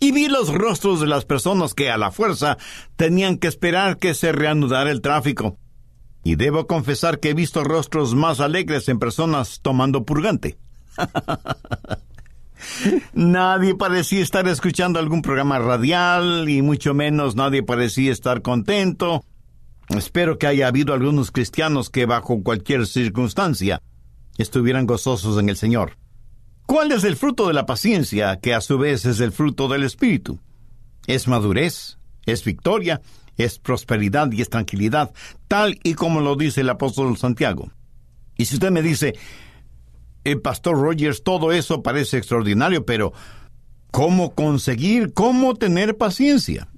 Y 0.00 0.12
vi 0.12 0.28
los 0.28 0.52
rostros 0.52 1.00
de 1.00 1.06
las 1.06 1.26
personas 1.26 1.74
que 1.74 1.90
a 1.90 1.98
la 1.98 2.10
fuerza 2.10 2.56
tenían 2.96 3.36
que 3.36 3.48
esperar 3.48 3.98
que 3.98 4.14
se 4.14 4.32
reanudara 4.32 4.90
el 4.90 5.02
tráfico. 5.02 5.58
Y 6.24 6.36
debo 6.36 6.66
confesar 6.66 7.20
que 7.20 7.30
he 7.30 7.34
visto 7.34 7.64
rostros 7.64 8.14
más 8.14 8.40
alegres 8.40 8.88
en 8.88 8.98
personas 8.98 9.60
tomando 9.62 10.04
purgante. 10.04 10.58
Nadie 13.12 13.74
parecía 13.74 14.20
estar 14.20 14.46
escuchando 14.48 14.98
algún 14.98 15.22
programa 15.22 15.58
radial 15.58 16.48
y 16.48 16.62
mucho 16.62 16.94
menos 16.94 17.34
nadie 17.34 17.62
parecía 17.62 18.12
estar 18.12 18.42
contento. 18.42 19.24
Espero 19.88 20.38
que 20.38 20.46
haya 20.46 20.68
habido 20.68 20.92
algunos 20.94 21.30
cristianos 21.30 21.90
que 21.90 22.06
bajo 22.06 22.42
cualquier 22.42 22.86
circunstancia 22.86 23.82
estuvieran 24.38 24.86
gozosos 24.86 25.38
en 25.38 25.48
el 25.48 25.56
Señor. 25.56 25.96
¿Cuál 26.70 26.92
es 26.92 27.02
el 27.02 27.16
fruto 27.16 27.48
de 27.48 27.52
la 27.52 27.66
paciencia, 27.66 28.38
que 28.38 28.54
a 28.54 28.60
su 28.60 28.78
vez 28.78 29.04
es 29.04 29.18
el 29.18 29.32
fruto 29.32 29.66
del 29.66 29.82
Espíritu? 29.82 30.38
Es 31.08 31.26
madurez, 31.26 31.98
es 32.26 32.44
victoria, 32.44 33.00
es 33.36 33.58
prosperidad 33.58 34.30
y 34.30 34.40
es 34.40 34.50
tranquilidad, 34.50 35.12
tal 35.48 35.80
y 35.82 35.94
como 35.94 36.20
lo 36.20 36.36
dice 36.36 36.60
el 36.60 36.70
apóstol 36.70 37.16
Santiago. 37.16 37.72
Y 38.36 38.44
si 38.44 38.54
usted 38.54 38.70
me 38.70 38.82
dice, 38.82 39.16
el 40.22 40.40
Pastor 40.40 40.80
Rogers, 40.80 41.24
todo 41.24 41.50
eso 41.50 41.82
parece 41.82 42.18
extraordinario, 42.18 42.86
pero 42.86 43.12
¿cómo 43.90 44.36
conseguir, 44.36 45.12
cómo 45.12 45.56
tener 45.56 45.96
paciencia? 45.96 46.68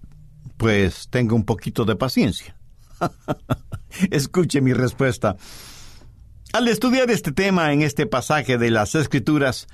Pues 0.57 1.09
tenga 1.11 1.35
un 1.35 1.45
poquito 1.45 1.85
de 1.85 1.97
paciencia. 1.97 2.57
Escuche 4.11 4.63
mi 4.63 4.73
respuesta. 4.73 5.37
Al 6.53 6.69
estudiar 6.69 7.11
este 7.11 7.33
tema 7.33 7.73
en 7.73 7.81
este 7.81 8.07
pasaje 8.07 8.59
de 8.59 8.71
las 8.71 8.95
Escrituras, 8.95 9.69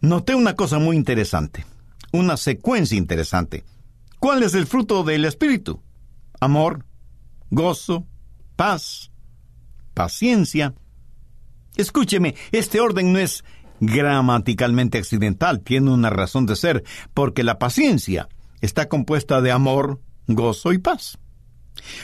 noté 0.00 0.34
una 0.36 0.54
cosa 0.54 0.78
muy 0.78 0.96
interesante, 0.96 1.66
una 2.12 2.36
secuencia 2.36 2.96
interesante. 2.96 3.64
¿Cuál 4.20 4.44
es 4.44 4.54
el 4.54 4.66
fruto 4.66 5.02
del 5.02 5.24
Espíritu? 5.24 5.82
Amor, 6.38 6.84
gozo, 7.50 8.06
paz, 8.54 9.10
paciencia, 9.94 10.74
Escúcheme, 11.76 12.34
este 12.52 12.80
orden 12.80 13.12
no 13.12 13.18
es 13.18 13.44
gramaticalmente 13.80 14.98
accidental, 14.98 15.60
tiene 15.60 15.90
una 15.90 16.10
razón 16.10 16.46
de 16.46 16.54
ser, 16.54 16.84
porque 17.14 17.42
la 17.42 17.58
paciencia 17.58 18.28
está 18.60 18.88
compuesta 18.88 19.40
de 19.40 19.50
amor, 19.50 20.00
gozo 20.26 20.72
y 20.72 20.78
paz. 20.78 21.18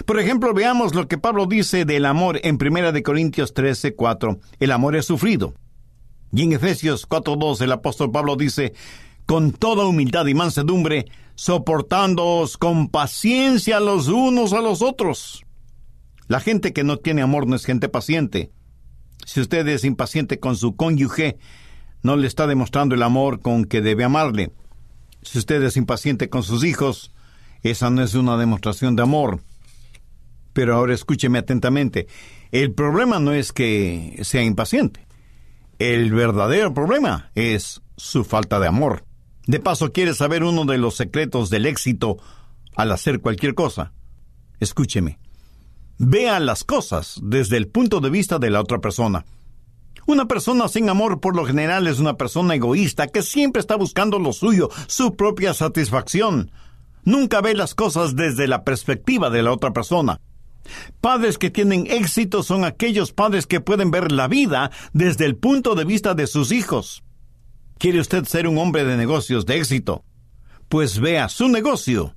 Por 0.07 0.19
ejemplo, 0.19 0.55
veamos 0.55 0.95
lo 0.95 1.09
que 1.09 1.19
Pablo 1.19 1.47
dice 1.47 1.85
del 1.85 2.07
amor 2.07 2.41
en 2.43 2.59
1 2.61 2.93
de 2.93 3.03
Corintios 3.03 3.55
13, 3.55 3.95
4. 3.95 4.39
El 4.59 4.73
amor 4.73 4.97
es 4.97 5.07
sufrido. 5.07 5.55
Y 6.33 6.43
en 6.43 6.53
Efesios 6.53 7.07
4, 7.07 7.37
2, 7.37 7.61
el 7.63 7.73
apóstol 7.73 8.11
Pablo 8.11 8.37
dice, 8.37 8.75
con 9.27 9.53
toda 9.53 9.87
humildad 9.87 10.27
y 10.27 10.35
mansedumbre, 10.35 11.07
soportándoos 11.35 12.59
con 12.59 12.89
paciencia 12.89 13.81
los 13.81 14.09
unos 14.09 14.53
a 14.53 14.61
los 14.61 14.83
otros. 14.83 15.45
La 16.27 16.41
gente 16.41 16.73
que 16.73 16.85
no 16.85 16.99
tiene 16.99 17.23
amor 17.23 17.47
no 17.47 17.57
es 17.57 17.65
gente 17.65 17.89
paciente, 17.89 18.51
si 19.29 19.43
usted 19.43 19.69
es 19.69 19.85
impaciente 19.85 20.41
con 20.41 20.57
su 20.57 20.75
cónyuge, 20.75 21.37
no 22.03 22.17
le 22.17 22.27
está 22.27 22.47
demostrando 22.47 22.95
el 22.95 23.03
amor 23.03 23.41
con 23.41 23.67
que 23.67 23.83
debe 23.83 24.05
amarle. 24.05 24.53
Si 25.21 25.39
usted 25.39 25.63
es 25.63 25.77
impaciente 25.77 26.31
con 26.31 26.43
sus 26.43 26.65
hijos, 26.65 27.13
esa 27.63 27.91
no 27.91 28.03
es 28.03 28.15
una 28.15 28.39
demostración 28.39 28.97
de 28.97 29.03
amor. 29.03 29.43
Pero 30.59 30.75
ahora 30.75 30.93
escúcheme 30.93 31.39
atentamente. 31.39 32.09
El 32.51 32.75
problema 32.75 33.21
no 33.21 33.33
es 33.33 33.53
que 33.53 34.19
sea 34.23 34.43
impaciente. 34.43 35.07
El 35.79 36.11
verdadero 36.13 36.75
problema 36.75 37.31
es 37.37 37.81
su 37.97 38.25
falta 38.25 38.59
de 38.59 38.67
amor. 38.67 39.05
De 39.47 39.61
paso, 39.61 39.93
¿quiere 39.93 40.15
saber 40.15 40.43
uno 40.43 40.65
de 40.65 40.79
los 40.79 40.97
secretos 40.97 41.49
del 41.49 41.65
éxito 41.65 42.17
al 42.75 42.91
hacer 42.91 43.21
cualquier 43.21 43.55
cosa? 43.55 43.93
Escúcheme 44.59 45.21
vea 46.01 46.41
las 46.41 46.65
cosas 46.65 47.21
desde 47.23 47.57
el 47.57 47.69
punto 47.69 48.01
de 48.01 48.11
vista 48.11 48.41
de 48.41 48.51
la 48.51 48.61
otra 48.61 48.81
persona. 48.81 49.25
Una 50.09 50.27
persona 50.27 50.67
sin 50.67 50.89
amor 50.89 51.21
por 51.21 51.37
lo 51.37 51.45
general 51.45 51.87
es 51.87 52.01
una 52.01 52.15
persona 52.15 52.57
egoísta 52.57 53.07
que 53.07 53.23
siempre 53.23 53.61
está 53.61 53.77
buscando 53.77 54.19
lo 54.19 54.33
suyo, 54.33 54.71
su 54.89 55.15
propia 55.15 55.55
satisfacción. 55.55 56.51
Nunca 57.05 57.41
ve 57.43 57.55
las 57.55 57.77
cosas 57.77 58.17
desde 58.17 58.49
la 58.49 58.65
perspectiva 58.65 59.31
de 59.31 59.43
la 59.43 59.53
otra 59.53 59.73
persona. 59.73 60.21
Padres 61.01 61.39
que 61.39 61.51
tienen 61.51 61.87
éxito 61.87 62.43
son 62.43 62.65
aquellos 62.65 63.13
padres 63.13 63.47
que 63.47 63.61
pueden 63.61 63.91
ver 63.91 64.13
la 64.13 64.29
vida 64.29 64.71
desde 64.93 65.25
el 65.25 65.37
punto 65.37 65.75
de 65.75 65.85
vista 65.85 66.15
de 66.15 66.27
sus 66.27 66.53
hijos. 66.53 67.03
¿Quiere 67.79 68.01
usted 68.01 68.25
ser 68.25 68.49
un 68.49 68.59
hombre 68.59 68.85
de 68.85 68.97
negocios 68.97 69.47
de 69.47 69.57
éxito? 69.57 70.05
Pues 70.69 70.99
vea 70.99 71.29
su 71.29 71.49
negocio 71.49 72.15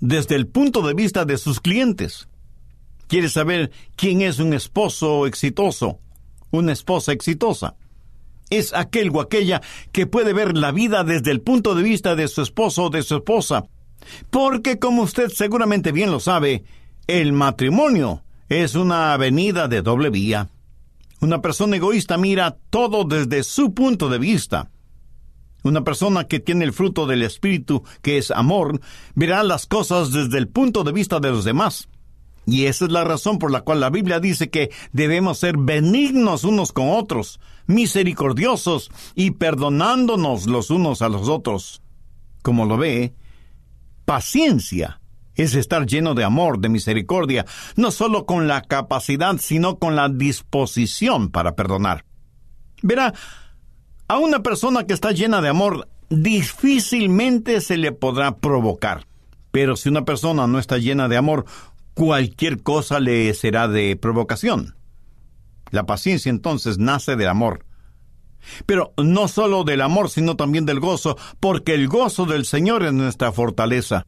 desde 0.00 0.34
el 0.34 0.48
punto 0.48 0.82
de 0.82 0.94
vista 0.94 1.24
de 1.24 1.38
sus 1.38 1.60
clientes. 1.60 2.28
¿Quiere 3.06 3.28
saber 3.28 3.70
quién 3.94 4.22
es 4.22 4.40
un 4.40 4.52
esposo 4.52 5.26
exitoso? 5.26 6.00
Una 6.50 6.72
esposa 6.72 7.12
exitosa. 7.12 7.76
Es 8.50 8.74
aquel 8.74 9.10
o 9.14 9.20
aquella 9.20 9.62
que 9.92 10.06
puede 10.06 10.32
ver 10.32 10.56
la 10.56 10.72
vida 10.72 11.04
desde 11.04 11.30
el 11.30 11.40
punto 11.40 11.74
de 11.74 11.82
vista 11.84 12.16
de 12.16 12.26
su 12.26 12.42
esposo 12.42 12.84
o 12.84 12.90
de 12.90 13.02
su 13.02 13.16
esposa. 13.16 13.64
Porque, 14.30 14.78
como 14.78 15.02
usted 15.02 15.28
seguramente 15.28 15.92
bien 15.92 16.10
lo 16.10 16.18
sabe, 16.18 16.64
el 17.06 17.32
matrimonio 17.32 18.22
es 18.48 18.74
una 18.74 19.12
avenida 19.12 19.68
de 19.68 19.82
doble 19.82 20.10
vía. 20.10 20.48
Una 21.20 21.40
persona 21.40 21.76
egoísta 21.76 22.16
mira 22.16 22.56
todo 22.70 23.04
desde 23.04 23.42
su 23.44 23.74
punto 23.74 24.08
de 24.08 24.18
vista. 24.18 24.70
Una 25.62 25.84
persona 25.84 26.24
que 26.24 26.40
tiene 26.40 26.64
el 26.64 26.72
fruto 26.72 27.06
del 27.06 27.22
Espíritu, 27.22 27.84
que 28.02 28.18
es 28.18 28.30
amor, 28.30 28.80
verá 29.14 29.42
las 29.44 29.66
cosas 29.66 30.10
desde 30.10 30.38
el 30.38 30.48
punto 30.48 30.82
de 30.82 30.92
vista 30.92 31.20
de 31.20 31.30
los 31.30 31.44
demás. 31.44 31.88
Y 32.46 32.66
esa 32.66 32.86
es 32.86 32.90
la 32.90 33.04
razón 33.04 33.38
por 33.38 33.52
la 33.52 33.60
cual 33.60 33.78
la 33.78 33.90
Biblia 33.90 34.18
dice 34.18 34.50
que 34.50 34.70
debemos 34.92 35.38
ser 35.38 35.56
benignos 35.56 36.42
unos 36.42 36.72
con 36.72 36.90
otros, 36.90 37.38
misericordiosos 37.66 38.90
y 39.14 39.30
perdonándonos 39.32 40.46
los 40.46 40.70
unos 40.70 41.02
a 41.02 41.08
los 41.08 41.28
otros. 41.28 41.82
Como 42.42 42.66
lo 42.66 42.76
ve, 42.76 43.14
paciencia 44.04 45.00
es 45.42 45.54
estar 45.54 45.86
lleno 45.86 46.14
de 46.14 46.24
amor, 46.24 46.58
de 46.60 46.68
misericordia, 46.68 47.44
no 47.76 47.90
solo 47.90 48.26
con 48.26 48.48
la 48.48 48.62
capacidad, 48.62 49.36
sino 49.38 49.78
con 49.78 49.96
la 49.96 50.08
disposición 50.08 51.30
para 51.30 51.54
perdonar. 51.54 52.04
Verá, 52.82 53.14
a 54.08 54.18
una 54.18 54.42
persona 54.42 54.86
que 54.86 54.94
está 54.94 55.12
llena 55.12 55.40
de 55.40 55.48
amor 55.48 55.88
difícilmente 56.10 57.60
se 57.60 57.76
le 57.76 57.92
podrá 57.92 58.36
provocar. 58.36 59.06
Pero 59.50 59.76
si 59.76 59.88
una 59.88 60.04
persona 60.04 60.46
no 60.46 60.58
está 60.58 60.78
llena 60.78 61.08
de 61.08 61.16
amor, 61.16 61.44
cualquier 61.94 62.62
cosa 62.62 63.00
le 63.00 63.32
será 63.34 63.68
de 63.68 63.96
provocación. 63.96 64.74
La 65.70 65.86
paciencia 65.86 66.30
entonces 66.30 66.78
nace 66.78 67.16
del 67.16 67.28
amor. 67.28 67.64
Pero 68.66 68.92
no 68.96 69.28
solo 69.28 69.64
del 69.64 69.80
amor, 69.80 70.10
sino 70.10 70.36
también 70.36 70.66
del 70.66 70.80
gozo, 70.80 71.16
porque 71.40 71.74
el 71.74 71.88
gozo 71.88 72.26
del 72.26 72.44
Señor 72.44 72.82
es 72.82 72.92
nuestra 72.92 73.32
fortaleza. 73.32 74.04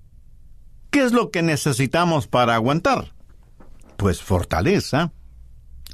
¿Qué 0.94 1.02
es 1.02 1.12
lo 1.12 1.32
que 1.32 1.42
necesitamos 1.42 2.28
para 2.28 2.54
aguantar? 2.54 3.12
Pues 3.96 4.22
fortaleza. 4.22 5.12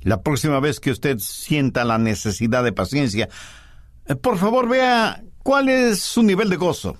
La 0.03 0.23
próxima 0.23 0.61
vez 0.61 0.79
que 0.79 0.91
usted 0.91 1.19
sienta 1.21 1.87
la 1.87 1.97
necesidad 1.97 2.63
de 2.63 2.73
paciencia, 2.73 3.31
eh, 4.05 4.15
por 4.15 4.37
favor 4.37 4.69
vea 4.69 5.25
cuál 5.43 5.71
es 5.71 6.01
su 6.01 6.23
nivel 6.23 6.51
de 6.51 6.57
gozo. 6.57 6.99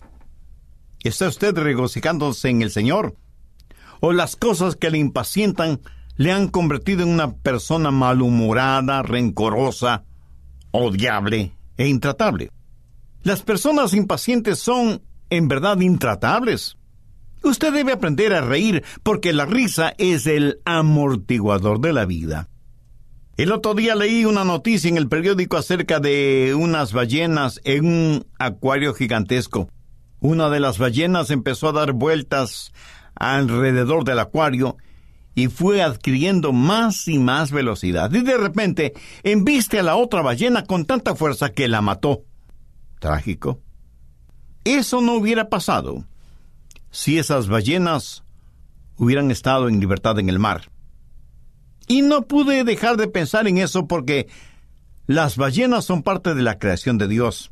¿Está 1.05 1.29
usted 1.29 1.55
regocijándose 1.59 2.49
en 2.49 2.63
el 2.63 2.71
Señor? 2.71 3.17
o 4.01 4.13
las 4.13 4.35
cosas 4.35 4.77
que 4.77 4.91
le 4.91 4.97
impacientan 4.97 5.81
le 6.17 6.33
han 6.33 6.49
convertido 6.49 7.03
en 7.03 7.11
una 7.11 7.37
persona 7.37 7.91
malhumorada, 7.91 9.03
rencorosa, 9.03 10.05
odiable 10.71 11.53
e 11.77 11.87
intratable. 11.87 12.51
Las 13.23 13.43
personas 13.43 13.93
impacientes 13.93 14.59
son, 14.59 15.03
en 15.29 15.49
verdad, 15.49 15.79
intratables. 15.81 16.79
Usted 17.43 17.73
debe 17.73 17.93
aprender 17.93 18.35
a 18.35 18.43
reír 18.43 18.85
porque 19.03 19.33
la 19.33 19.47
risa 19.47 19.95
es 19.99 20.27
el 20.27 20.61
amortiguador 20.65 21.81
de 21.81 21.93
la 21.93 22.05
vida. 22.05 22.49
El 23.37 23.53
otro 23.53 23.73
día 23.75 23.95
leí 23.95 24.27
una 24.27 24.45
noticia 24.45 24.91
en 24.91 24.99
el 24.99 25.09
periódico 25.09 25.57
acerca 25.57 25.99
de 25.99 26.55
unas 26.55 26.93
ballenas 26.93 27.61
en 27.65 27.87
un 27.87 28.27
acuario 28.39 28.93
gigantesco. 28.93 29.71
Una 30.21 30.51
de 30.51 30.61
las 30.61 30.77
ballenas 30.77 31.31
empezó 31.31 31.71
a 31.71 31.73
dar 31.73 31.93
vueltas 31.95 32.73
alrededor 33.15 34.05
del 34.05 34.19
acuario 34.19 34.77
y 35.35 35.47
fue 35.47 35.83
adquiriendo 35.83 36.53
más 36.53 37.09
y 37.09 37.19
más 37.19 37.51
velocidad. 37.51 38.13
Y 38.13 38.21
de 38.21 38.37
repente 38.37 38.93
embiste 39.23 39.79
a 39.79 39.83
la 39.83 39.97
otra 39.97 40.21
ballena 40.21 40.65
con 40.65 40.85
tanta 40.85 41.15
fuerza 41.15 41.51
que 41.51 41.69
la 41.69 41.81
mató. 41.81 42.25
Trágico. 42.99 43.63
Eso 44.65 45.01
no 45.01 45.15
hubiera 45.15 45.49
pasado 45.49 46.05
si 46.91 47.19
esas 47.19 47.49
ballenas 47.49 48.25
hubieran 48.97 49.31
estado 49.31 49.69
en 49.69 49.81
libertad 49.81 50.19
en 50.19 50.29
el 50.29 50.39
mar. 50.39 50.71
Y 51.89 52.03
no 52.03 52.23
pude 52.23 52.65
dejar 52.65 52.97
de 52.97 53.09
pensar 53.09 53.49
en 53.49 53.59
eso 53.59 53.87
porque 53.87 54.29
las 55.07 55.37
ballenas 55.37 55.85
son 55.85 56.03
parte 56.03 56.35
de 56.35 56.43
la 56.43 56.59
creación 56.59 56.99
de 56.99 57.09
Dios. 57.09 57.51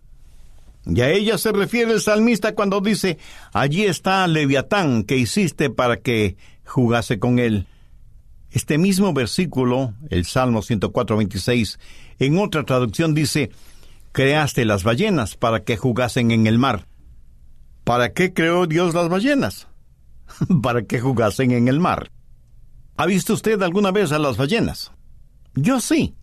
Y 0.87 1.01
a 1.01 1.11
ella 1.11 1.39
se 1.39 1.53
refiere 1.53 1.93
el 1.93 2.01
salmista 2.01 2.55
cuando 2.55 2.81
dice, 2.81 3.19
allí 3.53 3.85
está 3.85 4.27
Leviatán 4.27 5.03
que 5.03 5.17
hiciste 5.17 5.71
para 5.71 5.99
que 5.99 6.37
jugase 6.65 7.19
con 7.19 7.39
él. 7.39 7.67
Este 8.51 8.79
mismo 8.79 9.13
versículo, 9.13 9.93
el 10.09 10.25
Salmo 10.25 10.63
104.26, 10.63 11.79
en 12.19 12.39
otra 12.39 12.65
traducción 12.65 13.15
dice, 13.15 13.51
creaste 14.13 14.65
las 14.65 14.85
ballenas 14.85 15.37
para 15.37 15.63
que 15.63 15.77
jugasen 15.77 16.31
en 16.31 16.47
el 16.47 16.59
mar. 16.59 16.88
¿Para 17.89 18.13
qué 18.13 18.35
creó 18.35 18.67
Dios 18.67 18.93
las 18.93 19.09
ballenas? 19.09 19.67
para 20.63 20.83
que 20.83 21.01
jugasen 21.01 21.53
en 21.53 21.69
el 21.69 21.81
mar. 21.81 22.11
¿Ha 22.99 23.07
visto 23.07 23.33
usted 23.33 23.63
alguna 23.63 23.93
vez 23.93 24.13
a 24.13 24.19
las 24.19 24.37
ballenas? 24.37 24.93
Yo 25.55 25.81
sí. 25.81 26.15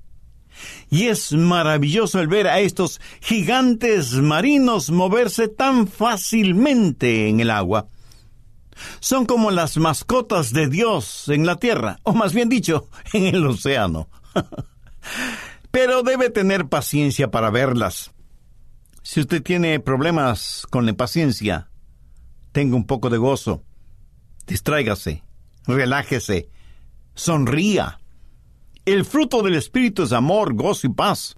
Y 0.91 1.07
es 1.07 1.33
maravilloso 1.33 2.19
el 2.19 2.27
ver 2.27 2.45
a 2.45 2.59
estos 2.59 3.01
gigantes 3.19 4.13
marinos 4.13 4.91
moverse 4.91 5.47
tan 5.47 5.87
fácilmente 5.87 7.29
en 7.29 7.39
el 7.39 7.49
agua. 7.49 7.87
Son 8.99 9.25
como 9.25 9.49
las 9.49 9.77
mascotas 9.77 10.53
de 10.53 10.67
Dios 10.67 11.29
en 11.29 11.47
la 11.47 11.55
tierra, 11.55 11.97
o 12.03 12.13
más 12.13 12.31
bien 12.35 12.47
dicho, 12.47 12.89
en 13.13 13.25
el 13.25 13.43
océano. 13.43 14.07
Pero 15.71 16.03
debe 16.03 16.29
tener 16.29 16.67
paciencia 16.67 17.31
para 17.31 17.49
verlas. 17.49 18.11
Si 19.05 19.19
usted 19.19 19.43
tiene 19.43 19.79
problemas 19.79 20.65
con 20.71 20.85
la 20.85 20.89
impaciencia, 20.89 21.69
tenga 22.51 22.75
un 22.75 22.87
poco 22.87 23.11
de 23.11 23.19
gozo. 23.19 23.63
Distráigase, 24.47 25.23
relájese, 25.67 26.49
sonría. 27.13 27.99
El 28.83 29.05
fruto 29.05 29.43
del 29.43 29.53
Espíritu 29.53 30.01
es 30.01 30.11
amor, 30.11 30.55
gozo 30.55 30.87
y 30.87 30.89
paz. 30.89 31.35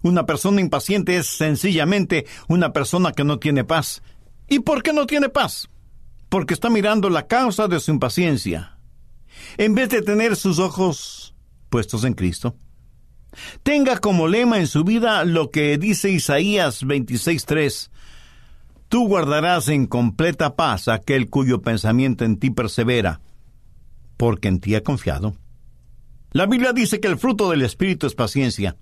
Una 0.00 0.24
persona 0.24 0.62
impaciente 0.62 1.18
es 1.18 1.26
sencillamente 1.26 2.24
una 2.48 2.72
persona 2.72 3.12
que 3.12 3.22
no 3.22 3.38
tiene 3.38 3.64
paz. 3.64 4.02
¿Y 4.48 4.60
por 4.60 4.82
qué 4.82 4.94
no 4.94 5.04
tiene 5.04 5.28
paz? 5.28 5.68
Porque 6.30 6.54
está 6.54 6.70
mirando 6.70 7.10
la 7.10 7.26
causa 7.26 7.68
de 7.68 7.80
su 7.80 7.90
impaciencia, 7.90 8.78
en 9.58 9.74
vez 9.74 9.90
de 9.90 10.00
tener 10.00 10.36
sus 10.36 10.58
ojos 10.58 11.34
puestos 11.68 12.04
en 12.04 12.14
Cristo. 12.14 12.56
Tenga 13.62 13.98
como 13.98 14.28
lema 14.28 14.58
en 14.58 14.66
su 14.66 14.84
vida 14.84 15.24
lo 15.24 15.50
que 15.50 15.78
dice 15.78 16.10
Isaías 16.10 16.84
26.3. 16.84 17.90
Tú 18.88 19.08
guardarás 19.08 19.68
en 19.68 19.86
completa 19.86 20.56
paz 20.56 20.88
aquel 20.88 21.28
cuyo 21.28 21.62
pensamiento 21.62 22.24
en 22.24 22.38
ti 22.38 22.50
persevera, 22.50 23.20
porque 24.16 24.48
en 24.48 24.60
ti 24.60 24.74
ha 24.74 24.82
confiado. 24.82 25.34
La 26.30 26.46
Biblia 26.46 26.72
dice 26.72 27.00
que 27.00 27.08
el 27.08 27.18
fruto 27.18 27.50
del 27.50 27.62
Espíritu 27.62 28.06
es 28.06 28.14
paciencia. 28.14 28.76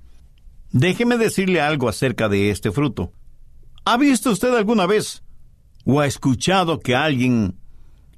Déjeme 0.70 1.18
decirle 1.18 1.61
algo 1.61 1.88
acerca 1.88 2.29
de 2.29 2.50
este 2.50 2.72
fruto. 2.72 3.12
¿Ha 3.85 3.96
visto 3.96 4.31
usted 4.31 4.55
alguna 4.55 4.87
vez 4.87 5.22
o 5.85 6.00
ha 6.00 6.07
escuchado 6.07 6.81
que 6.81 6.94
alguien 6.94 7.59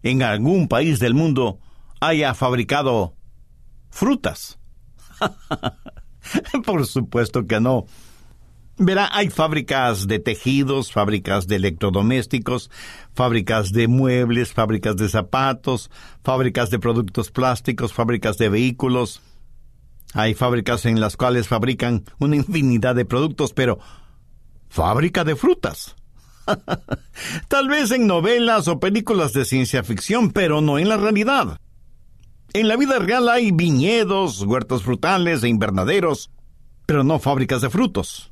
en 0.02 0.22
algún 0.22 0.68
país 0.68 0.98
del 0.98 1.14
mundo 1.14 1.58
haya 2.00 2.35
fabricado 2.35 3.14
frutas? 3.90 4.58
Por 6.64 6.87
supuesto 6.87 7.46
que 7.46 7.60
no. 7.60 7.87
Verá, 8.76 9.08
hay 9.12 9.30
fábricas 9.30 10.08
de 10.08 10.18
tejidos, 10.18 10.90
fábricas 10.90 11.46
de 11.46 11.56
electrodomésticos, 11.56 12.70
fábricas 13.14 13.70
de 13.70 13.87
muebles, 13.87 14.52
fábricas 14.52 14.96
de 14.96 15.08
zapatos, 15.08 15.90
fábricas 16.24 16.70
de 16.70 16.80
productos 16.80 17.30
plásticos, 17.30 17.92
fábricas 17.92 18.37
de 18.37 18.48
vehículos. 18.48 19.22
Hay 20.12 20.34
fábricas 20.34 20.87
en 20.87 21.00
las 21.00 21.16
cuales 21.16 21.46
fabrican 21.46 22.04
una 22.18 22.34
infinidad 22.34 22.96
de 22.96 23.04
productos, 23.04 23.52
pero 23.52 23.78
fábrica 24.68 25.22
de 25.22 25.37
frutas. 25.37 25.94
Tal 27.48 27.68
vez 27.68 27.92
en 27.92 28.08
novelas 28.08 28.66
o 28.66 28.80
películas 28.80 29.32
de 29.32 29.44
ciencia 29.44 29.84
ficción, 29.84 30.32
pero 30.32 30.60
no 30.60 30.78
en 30.78 30.88
la 30.88 30.96
realidad. 30.96 31.60
En 32.54 32.68
la 32.68 32.76
vida 32.76 33.00
real 33.00 33.28
hay 33.28 33.50
viñedos, 33.50 34.40
huertos 34.42 34.84
frutales 34.84 35.42
e 35.42 35.48
invernaderos, 35.48 36.30
pero 36.86 37.02
no 37.02 37.18
fábricas 37.18 37.62
de 37.62 37.68
frutos. 37.68 38.30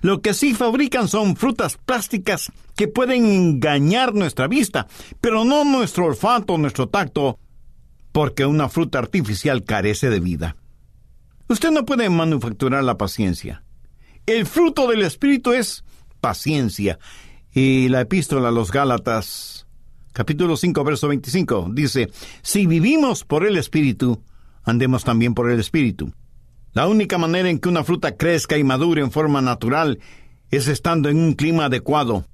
Lo 0.00 0.20
que 0.20 0.34
sí 0.34 0.52
fabrican 0.52 1.06
son 1.06 1.36
frutas 1.36 1.76
plásticas 1.76 2.50
que 2.74 2.88
pueden 2.88 3.24
engañar 3.24 4.14
nuestra 4.14 4.48
vista, 4.48 4.88
pero 5.20 5.44
no 5.44 5.64
nuestro 5.64 6.06
olfato 6.06 6.58
nuestro 6.58 6.88
tacto, 6.88 7.38
porque 8.10 8.46
una 8.46 8.68
fruta 8.68 8.98
artificial 8.98 9.62
carece 9.62 10.10
de 10.10 10.18
vida. 10.18 10.56
Usted 11.48 11.70
no 11.70 11.84
puede 11.84 12.10
manufacturar 12.10 12.82
la 12.82 12.98
paciencia. 12.98 13.62
El 14.26 14.44
fruto 14.44 14.88
del 14.88 15.02
Espíritu 15.02 15.52
es 15.52 15.84
paciencia. 16.20 16.98
Y 17.52 17.88
la 17.90 18.00
epístola 18.00 18.48
a 18.48 18.52
los 18.52 18.72
Gálatas 18.72 19.67
capítulo 20.18 20.56
5, 20.56 20.82
verso 20.82 21.06
25, 21.06 21.70
dice, 21.72 22.10
si 22.42 22.66
vivimos 22.66 23.22
por 23.22 23.46
el 23.46 23.56
Espíritu, 23.56 24.20
andemos 24.64 25.04
también 25.04 25.32
por 25.32 25.48
el 25.48 25.60
Espíritu. 25.60 26.12
La 26.72 26.88
única 26.88 27.18
manera 27.18 27.48
en 27.48 27.60
que 27.60 27.68
una 27.68 27.84
fruta 27.84 28.16
crezca 28.16 28.58
y 28.58 28.64
madure 28.64 29.00
en 29.00 29.12
forma 29.12 29.40
natural 29.42 30.00
es 30.50 30.66
estando 30.66 31.08
en 31.08 31.18
un 31.18 31.34
clima 31.34 31.66
adecuado. 31.66 32.26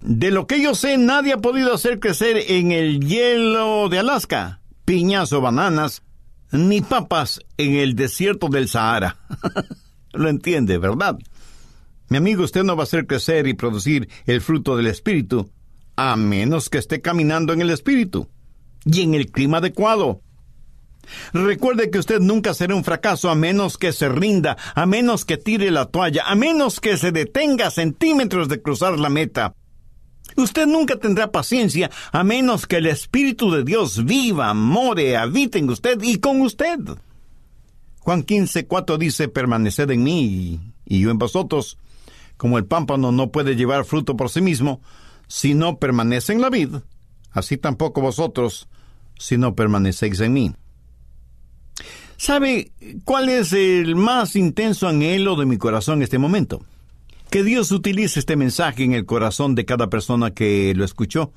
De 0.00 0.30
lo 0.30 0.46
que 0.46 0.62
yo 0.62 0.76
sé, 0.76 0.98
nadie 0.98 1.32
ha 1.32 1.38
podido 1.38 1.74
hacer 1.74 1.98
crecer 1.98 2.44
en 2.46 2.70
el 2.70 3.00
hielo 3.00 3.88
de 3.88 3.98
Alaska 3.98 4.60
piñas 4.84 5.32
o 5.32 5.40
bananas, 5.40 6.04
ni 6.52 6.80
papas 6.80 7.40
en 7.56 7.74
el 7.74 7.96
desierto 7.96 8.46
del 8.46 8.68
Sahara. 8.68 9.16
lo 10.12 10.28
entiende, 10.28 10.78
¿verdad? 10.78 11.18
Mi 12.08 12.18
amigo, 12.18 12.44
usted 12.44 12.62
no 12.62 12.76
va 12.76 12.84
a 12.84 12.84
hacer 12.84 13.08
crecer 13.08 13.48
y 13.48 13.54
producir 13.54 14.08
el 14.26 14.40
fruto 14.40 14.76
del 14.76 14.86
Espíritu 14.86 15.50
a 15.96 16.16
menos 16.16 16.68
que 16.68 16.78
esté 16.78 17.00
caminando 17.00 17.52
en 17.52 17.62
el 17.62 17.70
espíritu 17.70 18.28
y 18.84 19.02
en 19.02 19.14
el 19.14 19.30
clima 19.30 19.58
adecuado. 19.58 20.20
Recuerde 21.32 21.90
que 21.90 21.98
usted 21.98 22.20
nunca 22.20 22.54
será 22.54 22.74
un 22.74 22.84
fracaso 22.84 23.30
a 23.30 23.34
menos 23.34 23.78
que 23.78 23.92
se 23.92 24.08
rinda, 24.08 24.56
a 24.74 24.86
menos 24.86 25.24
que 25.24 25.36
tire 25.36 25.70
la 25.70 25.86
toalla, 25.86 26.24
a 26.26 26.34
menos 26.34 26.80
que 26.80 26.96
se 26.96 27.12
detenga 27.12 27.70
centímetros 27.70 28.48
de 28.48 28.60
cruzar 28.60 28.98
la 28.98 29.08
meta. 29.08 29.54
Usted 30.36 30.66
nunca 30.66 30.96
tendrá 30.96 31.30
paciencia 31.30 31.90
a 32.12 32.24
menos 32.24 32.66
que 32.66 32.76
el 32.76 32.86
Espíritu 32.86 33.50
de 33.50 33.64
Dios 33.64 34.04
viva, 34.04 34.52
more, 34.52 35.16
habite 35.16 35.58
en 35.58 35.70
usted 35.70 36.02
y 36.02 36.18
con 36.18 36.40
usted. 36.40 36.78
Juan 38.00 38.22
15, 38.22 38.66
4 38.66 38.98
dice, 38.98 39.28
permaneced 39.28 39.90
en 39.90 40.02
mí 40.02 40.60
y 40.84 41.00
yo 41.00 41.10
en 41.10 41.18
vosotros. 41.18 41.78
Como 42.36 42.58
el 42.58 42.66
pámpano 42.66 43.12
no 43.12 43.30
puede 43.30 43.56
llevar 43.56 43.84
fruto 43.84 44.16
por 44.16 44.28
sí 44.28 44.42
mismo, 44.42 44.80
si 45.26 45.54
no 45.54 45.78
permanece 45.78 46.32
en 46.32 46.40
la 46.40 46.50
vid, 46.50 46.76
así 47.30 47.56
tampoco 47.56 48.00
vosotros, 48.00 48.68
si 49.18 49.38
no 49.38 49.54
permanecéis 49.54 50.20
en 50.20 50.32
mí. 50.32 50.54
¿Sabe 52.16 52.72
cuál 53.04 53.28
es 53.28 53.52
el 53.52 53.94
más 53.94 54.36
intenso 54.36 54.88
anhelo 54.88 55.36
de 55.36 55.44
mi 55.44 55.58
corazón 55.58 55.98
en 55.98 56.02
este 56.04 56.18
momento? 56.18 56.62
Que 57.30 57.42
Dios 57.42 57.72
utilice 57.72 58.20
este 58.20 58.36
mensaje 58.36 58.84
en 58.84 58.94
el 58.94 59.04
corazón 59.04 59.54
de 59.54 59.66
cada 59.66 59.90
persona 59.90 60.30
que 60.30 60.72
lo 60.74 60.84
escuchó 60.84 61.32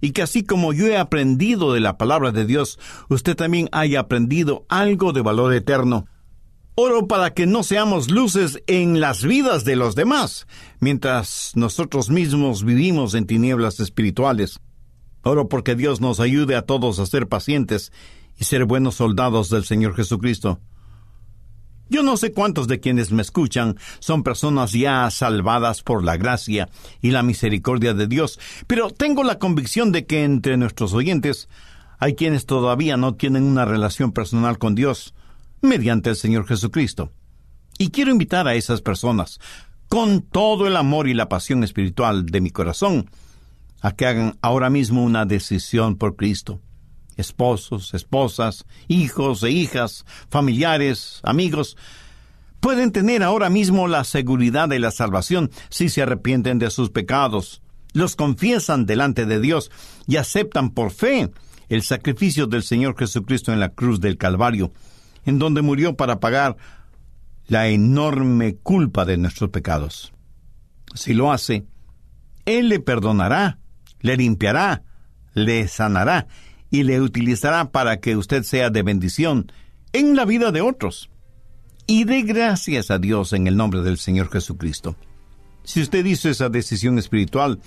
y 0.00 0.10
que 0.10 0.22
así 0.22 0.42
como 0.42 0.72
yo 0.72 0.86
he 0.86 0.96
aprendido 0.96 1.72
de 1.72 1.80
la 1.80 1.96
palabra 1.96 2.32
de 2.32 2.44
Dios, 2.44 2.78
usted 3.08 3.36
también 3.36 3.68
haya 3.70 4.00
aprendido 4.00 4.66
algo 4.68 5.12
de 5.12 5.22
valor 5.22 5.54
eterno 5.54 6.06
Oro 6.76 7.06
para 7.06 7.32
que 7.34 7.46
no 7.46 7.62
seamos 7.62 8.10
luces 8.10 8.60
en 8.66 8.98
las 8.98 9.22
vidas 9.22 9.64
de 9.64 9.76
los 9.76 9.94
demás, 9.94 10.48
mientras 10.80 11.52
nosotros 11.54 12.10
mismos 12.10 12.64
vivimos 12.64 13.14
en 13.14 13.26
tinieblas 13.26 13.78
espirituales. 13.78 14.58
Oro 15.22 15.48
porque 15.48 15.76
Dios 15.76 16.00
nos 16.00 16.18
ayude 16.18 16.56
a 16.56 16.62
todos 16.62 16.98
a 16.98 17.06
ser 17.06 17.28
pacientes 17.28 17.92
y 18.36 18.44
ser 18.44 18.64
buenos 18.64 18.96
soldados 18.96 19.50
del 19.50 19.64
Señor 19.64 19.94
Jesucristo. 19.94 20.58
Yo 21.88 22.02
no 22.02 22.16
sé 22.16 22.32
cuántos 22.32 22.66
de 22.66 22.80
quienes 22.80 23.12
me 23.12 23.22
escuchan 23.22 23.76
son 24.00 24.24
personas 24.24 24.72
ya 24.72 25.08
salvadas 25.12 25.84
por 25.84 26.02
la 26.02 26.16
gracia 26.16 26.68
y 27.00 27.12
la 27.12 27.22
misericordia 27.22 27.94
de 27.94 28.08
Dios, 28.08 28.40
pero 28.66 28.90
tengo 28.90 29.22
la 29.22 29.38
convicción 29.38 29.92
de 29.92 30.06
que 30.06 30.24
entre 30.24 30.56
nuestros 30.56 30.92
oyentes 30.92 31.48
hay 32.00 32.16
quienes 32.16 32.46
todavía 32.46 32.96
no 32.96 33.14
tienen 33.14 33.44
una 33.44 33.64
relación 33.64 34.10
personal 34.10 34.58
con 34.58 34.74
Dios 34.74 35.14
mediante 35.64 36.10
el 36.10 36.16
Señor 36.16 36.46
Jesucristo. 36.46 37.12
Y 37.78 37.90
quiero 37.90 38.10
invitar 38.10 38.46
a 38.46 38.54
esas 38.54 38.80
personas, 38.80 39.40
con 39.88 40.22
todo 40.22 40.66
el 40.66 40.76
amor 40.76 41.08
y 41.08 41.14
la 41.14 41.28
pasión 41.28 41.64
espiritual 41.64 42.26
de 42.26 42.40
mi 42.40 42.50
corazón, 42.50 43.10
a 43.80 43.92
que 43.92 44.06
hagan 44.06 44.38
ahora 44.40 44.70
mismo 44.70 45.04
una 45.04 45.26
decisión 45.26 45.96
por 45.96 46.16
Cristo. 46.16 46.60
Esposos, 47.16 47.94
esposas, 47.94 48.64
hijos 48.88 49.42
e 49.42 49.50
hijas, 49.50 50.04
familiares, 50.30 51.20
amigos, 51.22 51.76
pueden 52.60 52.92
tener 52.92 53.22
ahora 53.22 53.50
mismo 53.50 53.88
la 53.88 54.04
seguridad 54.04 54.68
de 54.68 54.78
la 54.78 54.90
salvación 54.90 55.50
si 55.68 55.90
se 55.90 56.02
arrepienten 56.02 56.58
de 56.58 56.70
sus 56.70 56.90
pecados, 56.90 57.60
los 57.92 58.16
confiesan 58.16 58.86
delante 58.86 59.26
de 59.26 59.40
Dios 59.40 59.70
y 60.06 60.16
aceptan 60.16 60.70
por 60.70 60.90
fe 60.90 61.30
el 61.68 61.82
sacrificio 61.82 62.46
del 62.46 62.62
Señor 62.62 62.96
Jesucristo 62.98 63.52
en 63.52 63.60
la 63.60 63.70
cruz 63.70 64.00
del 64.00 64.16
Calvario, 64.18 64.72
en 65.24 65.38
donde 65.38 65.62
murió 65.62 65.96
para 65.96 66.20
pagar 66.20 66.56
la 67.46 67.68
enorme 67.68 68.56
culpa 68.56 69.04
de 69.04 69.16
nuestros 69.16 69.50
pecados. 69.50 70.12
Si 70.94 71.14
lo 71.14 71.32
hace, 71.32 71.64
Él 72.46 72.68
le 72.68 72.80
perdonará, 72.80 73.58
le 74.00 74.16
limpiará, 74.16 74.82
le 75.34 75.66
sanará 75.68 76.26
y 76.70 76.82
le 76.84 77.00
utilizará 77.00 77.70
para 77.70 78.00
que 78.00 78.16
usted 78.16 78.42
sea 78.42 78.70
de 78.70 78.82
bendición 78.82 79.52
en 79.92 80.16
la 80.16 80.24
vida 80.24 80.52
de 80.52 80.60
otros. 80.60 81.10
Y 81.86 82.04
dé 82.04 82.22
gracias 82.22 82.90
a 82.90 82.98
Dios 82.98 83.32
en 83.32 83.46
el 83.46 83.56
nombre 83.56 83.82
del 83.82 83.98
Señor 83.98 84.30
Jesucristo. 84.30 84.96
Si 85.64 85.82
usted 85.82 86.04
hizo 86.04 86.28
esa 86.28 86.48
decisión 86.48 86.98
espiritual, 86.98 87.60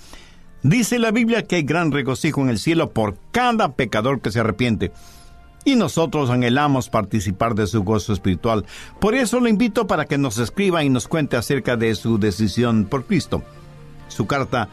dice 0.62 0.98
la 0.98 1.10
Biblia 1.10 1.46
que 1.46 1.56
hay 1.56 1.62
gran 1.62 1.92
regocijo 1.92 2.40
en 2.42 2.48
el 2.48 2.58
cielo 2.58 2.92
por 2.92 3.16
cada 3.30 3.74
pecador 3.74 4.20
que 4.20 4.30
se 4.30 4.40
arrepiente 4.40 4.92
y 5.64 5.76
nosotros 5.76 6.30
anhelamos 6.30 6.88
participar 6.88 7.54
de 7.54 7.66
su 7.66 7.82
gozo 7.82 8.12
espiritual. 8.12 8.64
Por 9.00 9.14
eso 9.14 9.40
lo 9.40 9.48
invito 9.48 9.86
para 9.86 10.06
que 10.06 10.18
nos 10.18 10.38
escriba 10.38 10.84
y 10.84 10.90
nos 10.90 11.08
cuente 11.08 11.36
acerca 11.36 11.76
de 11.76 11.94
su 11.94 12.18
decisión 12.18 12.84
por 12.84 13.04
Cristo. 13.04 13.42
Su 14.08 14.26
carta 14.26 14.68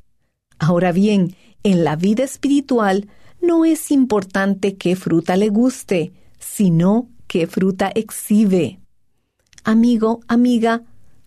Ahora 0.60 0.92
bien, 0.92 1.38
en 1.64 1.86
la 1.86 1.96
vida 1.96 2.26
espiritual 2.26 3.08
no 3.42 3.64
es 3.64 3.90
importante 3.90 4.76
qué 4.76 4.98
fruta 4.98 5.38
le 5.38 5.48
guste, 5.48 6.12
sino 6.40 7.08
qué 7.28 7.48
fruta 7.48 7.90
exhibe. 7.96 8.82
Amigo, 9.64 10.20
amiga, 10.28 10.84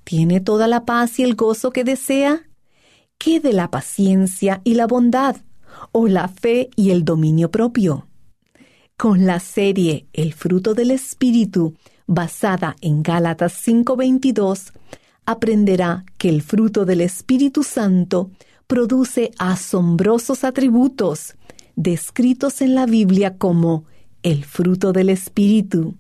¿Tiene 0.09 0.41
toda 0.41 0.69
la 0.69 0.87
paz 0.87 1.19
y 1.19 1.23
el 1.23 1.35
gozo 1.35 1.71
que 1.71 1.85
desea? 1.85 2.49
¿Qué 3.19 3.41
de 3.41 3.53
la 3.53 3.71
paciencia 3.71 4.63
y 4.65 4.73
la 4.73 4.87
bondad? 4.87 5.37
¿O 5.93 6.09
la 6.09 6.29
fe 6.29 6.71
y 6.77 6.93
el 6.93 7.05
dominio 7.05 7.51
propio? 7.51 8.09
Con 8.97 9.27
la 9.27 9.39
serie 9.39 10.07
El 10.15 10.33
fruto 10.33 10.73
del 10.73 10.93
Espíritu, 10.93 11.75
basada 12.07 12.75
en 12.81 13.03
Gálatas 13.03 13.53
5:22, 13.53 14.73
aprenderá 15.27 16.07
que 16.17 16.31
el 16.31 16.41
fruto 16.41 16.87
del 16.87 17.03
Espíritu 17.03 17.63
Santo 17.63 18.31
produce 18.67 19.33
asombrosos 19.39 20.43
atributos, 20.43 21.35
descritos 21.77 22.63
en 22.63 22.75
la 22.75 22.87
Biblia 22.87 23.37
como 23.37 23.85
el 24.23 24.47
fruto 24.47 24.95
del 24.95 25.11
Espíritu. 25.11 25.97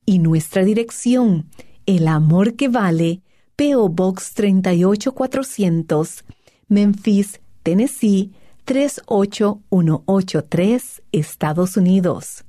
Y 0.06 0.19
nuestra 0.19 0.65
dirección, 0.65 1.45
El 1.86 2.10
Amor 2.10 2.56
que 2.56 2.67
Vale, 2.67 3.21
PO 3.56 3.88
Box 3.88 4.34
38400, 4.34 6.25
Memphis, 6.67 7.39
Tennessee 7.63 8.34
38183, 8.65 11.01
Estados 11.12 11.77
Unidos. 11.77 12.43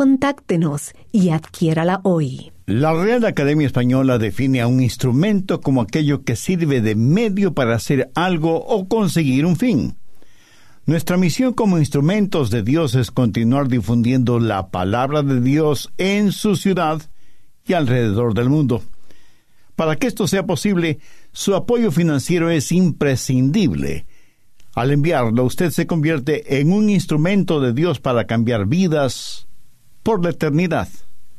Contáctenos 0.00 0.94
y 1.12 1.28
adquiérala 1.28 2.00
hoy. 2.04 2.52
La 2.64 2.94
Real 2.94 3.22
Academia 3.26 3.66
Española 3.66 4.16
define 4.16 4.62
a 4.62 4.66
un 4.66 4.80
instrumento 4.80 5.60
como 5.60 5.82
aquello 5.82 6.24
que 6.24 6.36
sirve 6.36 6.80
de 6.80 6.94
medio 6.94 7.52
para 7.52 7.74
hacer 7.74 8.10
algo 8.14 8.64
o 8.64 8.88
conseguir 8.88 9.44
un 9.44 9.56
fin. 9.56 9.98
Nuestra 10.86 11.18
misión 11.18 11.52
como 11.52 11.76
instrumentos 11.76 12.48
de 12.48 12.62
Dios 12.62 12.94
es 12.94 13.10
continuar 13.10 13.68
difundiendo 13.68 14.40
la 14.40 14.70
palabra 14.70 15.22
de 15.22 15.42
Dios 15.42 15.92
en 15.98 16.32
su 16.32 16.56
ciudad 16.56 17.02
y 17.66 17.74
alrededor 17.74 18.32
del 18.32 18.48
mundo. 18.48 18.82
Para 19.76 19.96
que 19.96 20.06
esto 20.06 20.26
sea 20.26 20.46
posible, 20.46 20.98
su 21.32 21.54
apoyo 21.54 21.90
financiero 21.90 22.48
es 22.48 22.72
imprescindible. 22.72 24.06
Al 24.74 24.92
enviarlo, 24.92 25.44
usted 25.44 25.68
se 25.68 25.86
convierte 25.86 26.58
en 26.58 26.72
un 26.72 26.88
instrumento 26.88 27.60
de 27.60 27.74
Dios 27.74 28.00
para 28.00 28.24
cambiar 28.24 28.64
vidas 28.64 29.46
por 30.02 30.22
la 30.22 30.30
eternidad, 30.30 30.88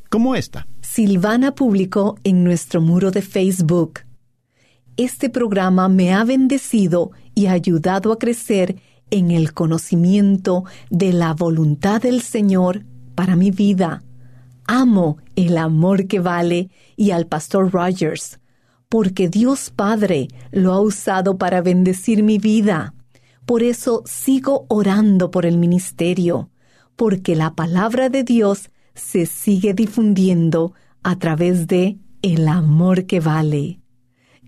como 0.09 0.35
esta. 0.35 0.67
Silvana 0.81 1.55
publicó 1.55 2.17
en 2.23 2.43
nuestro 2.43 2.81
muro 2.81 3.11
de 3.11 3.21
Facebook. 3.21 4.01
Este 4.97 5.29
programa 5.29 5.89
me 5.89 6.13
ha 6.13 6.23
bendecido 6.23 7.11
y 7.33 7.47
ayudado 7.47 8.11
a 8.11 8.19
crecer 8.19 8.75
en 9.09 9.31
el 9.31 9.53
conocimiento 9.53 10.63
de 10.89 11.13
la 11.13 11.33
voluntad 11.33 12.01
del 12.01 12.21
Señor 12.21 12.85
para 13.15 13.35
mi 13.35 13.51
vida. 13.51 14.03
Amo 14.67 15.17
el 15.35 15.57
amor 15.57 16.07
que 16.07 16.19
vale 16.19 16.69
y 16.95 17.11
al 17.11 17.27
pastor 17.27 17.71
Rogers, 17.71 18.39
porque 18.89 19.27
Dios 19.27 19.71
Padre 19.75 20.27
lo 20.51 20.73
ha 20.73 20.81
usado 20.81 21.37
para 21.37 21.61
bendecir 21.61 22.23
mi 22.23 22.37
vida. 22.37 22.93
Por 23.45 23.63
eso 23.63 24.03
sigo 24.05 24.65
orando 24.69 25.31
por 25.31 25.45
el 25.45 25.57
ministerio, 25.57 26.50
porque 27.01 27.35
la 27.35 27.55
palabra 27.55 28.09
de 28.09 28.23
Dios 28.23 28.69
se 28.93 29.25
sigue 29.25 29.73
difundiendo 29.73 30.75
a 31.01 31.17
través 31.17 31.65
de 31.65 31.97
el 32.21 32.47
amor 32.47 33.07
que 33.07 33.19
vale. 33.19 33.79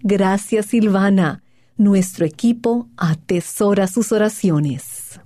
Gracias 0.03 0.67
Silvana. 0.67 1.41
Nuestro 1.77 2.27
equipo 2.27 2.89
atesora 2.95 3.87
sus 3.87 4.11
oraciones. 4.11 5.19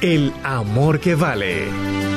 El 0.00 0.32
amor 0.44 0.98
que 0.98 1.14
vale. 1.14 2.13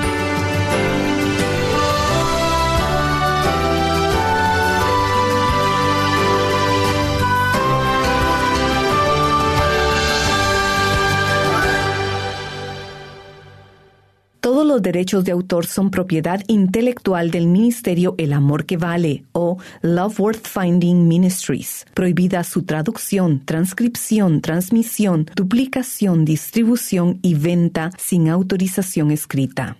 Los 14.67 14.82
derechos 14.82 15.23
de 15.23 15.32
autor 15.32 15.65
son 15.65 15.89
propiedad 15.89 16.41
intelectual 16.47 17.32
del 17.32 17.47
Ministerio 17.47 18.15
El 18.17 18.34
Amor 18.34 18.65
que 18.65 18.77
Vale 18.77 19.23
o 19.32 19.58
Love 19.82 20.19
Worth 20.19 20.47
Finding 20.47 21.08
Ministries. 21.08 21.86
Prohibida 21.93 22.43
su 22.43 22.63
traducción, 22.63 23.43
transcripción, 23.45 24.41
transmisión, 24.41 25.27
duplicación, 25.36 26.25
distribución 26.25 27.19
y 27.21 27.36
venta 27.36 27.91
sin 27.97 28.30
autorización 28.30 29.12
escrita. 29.12 29.77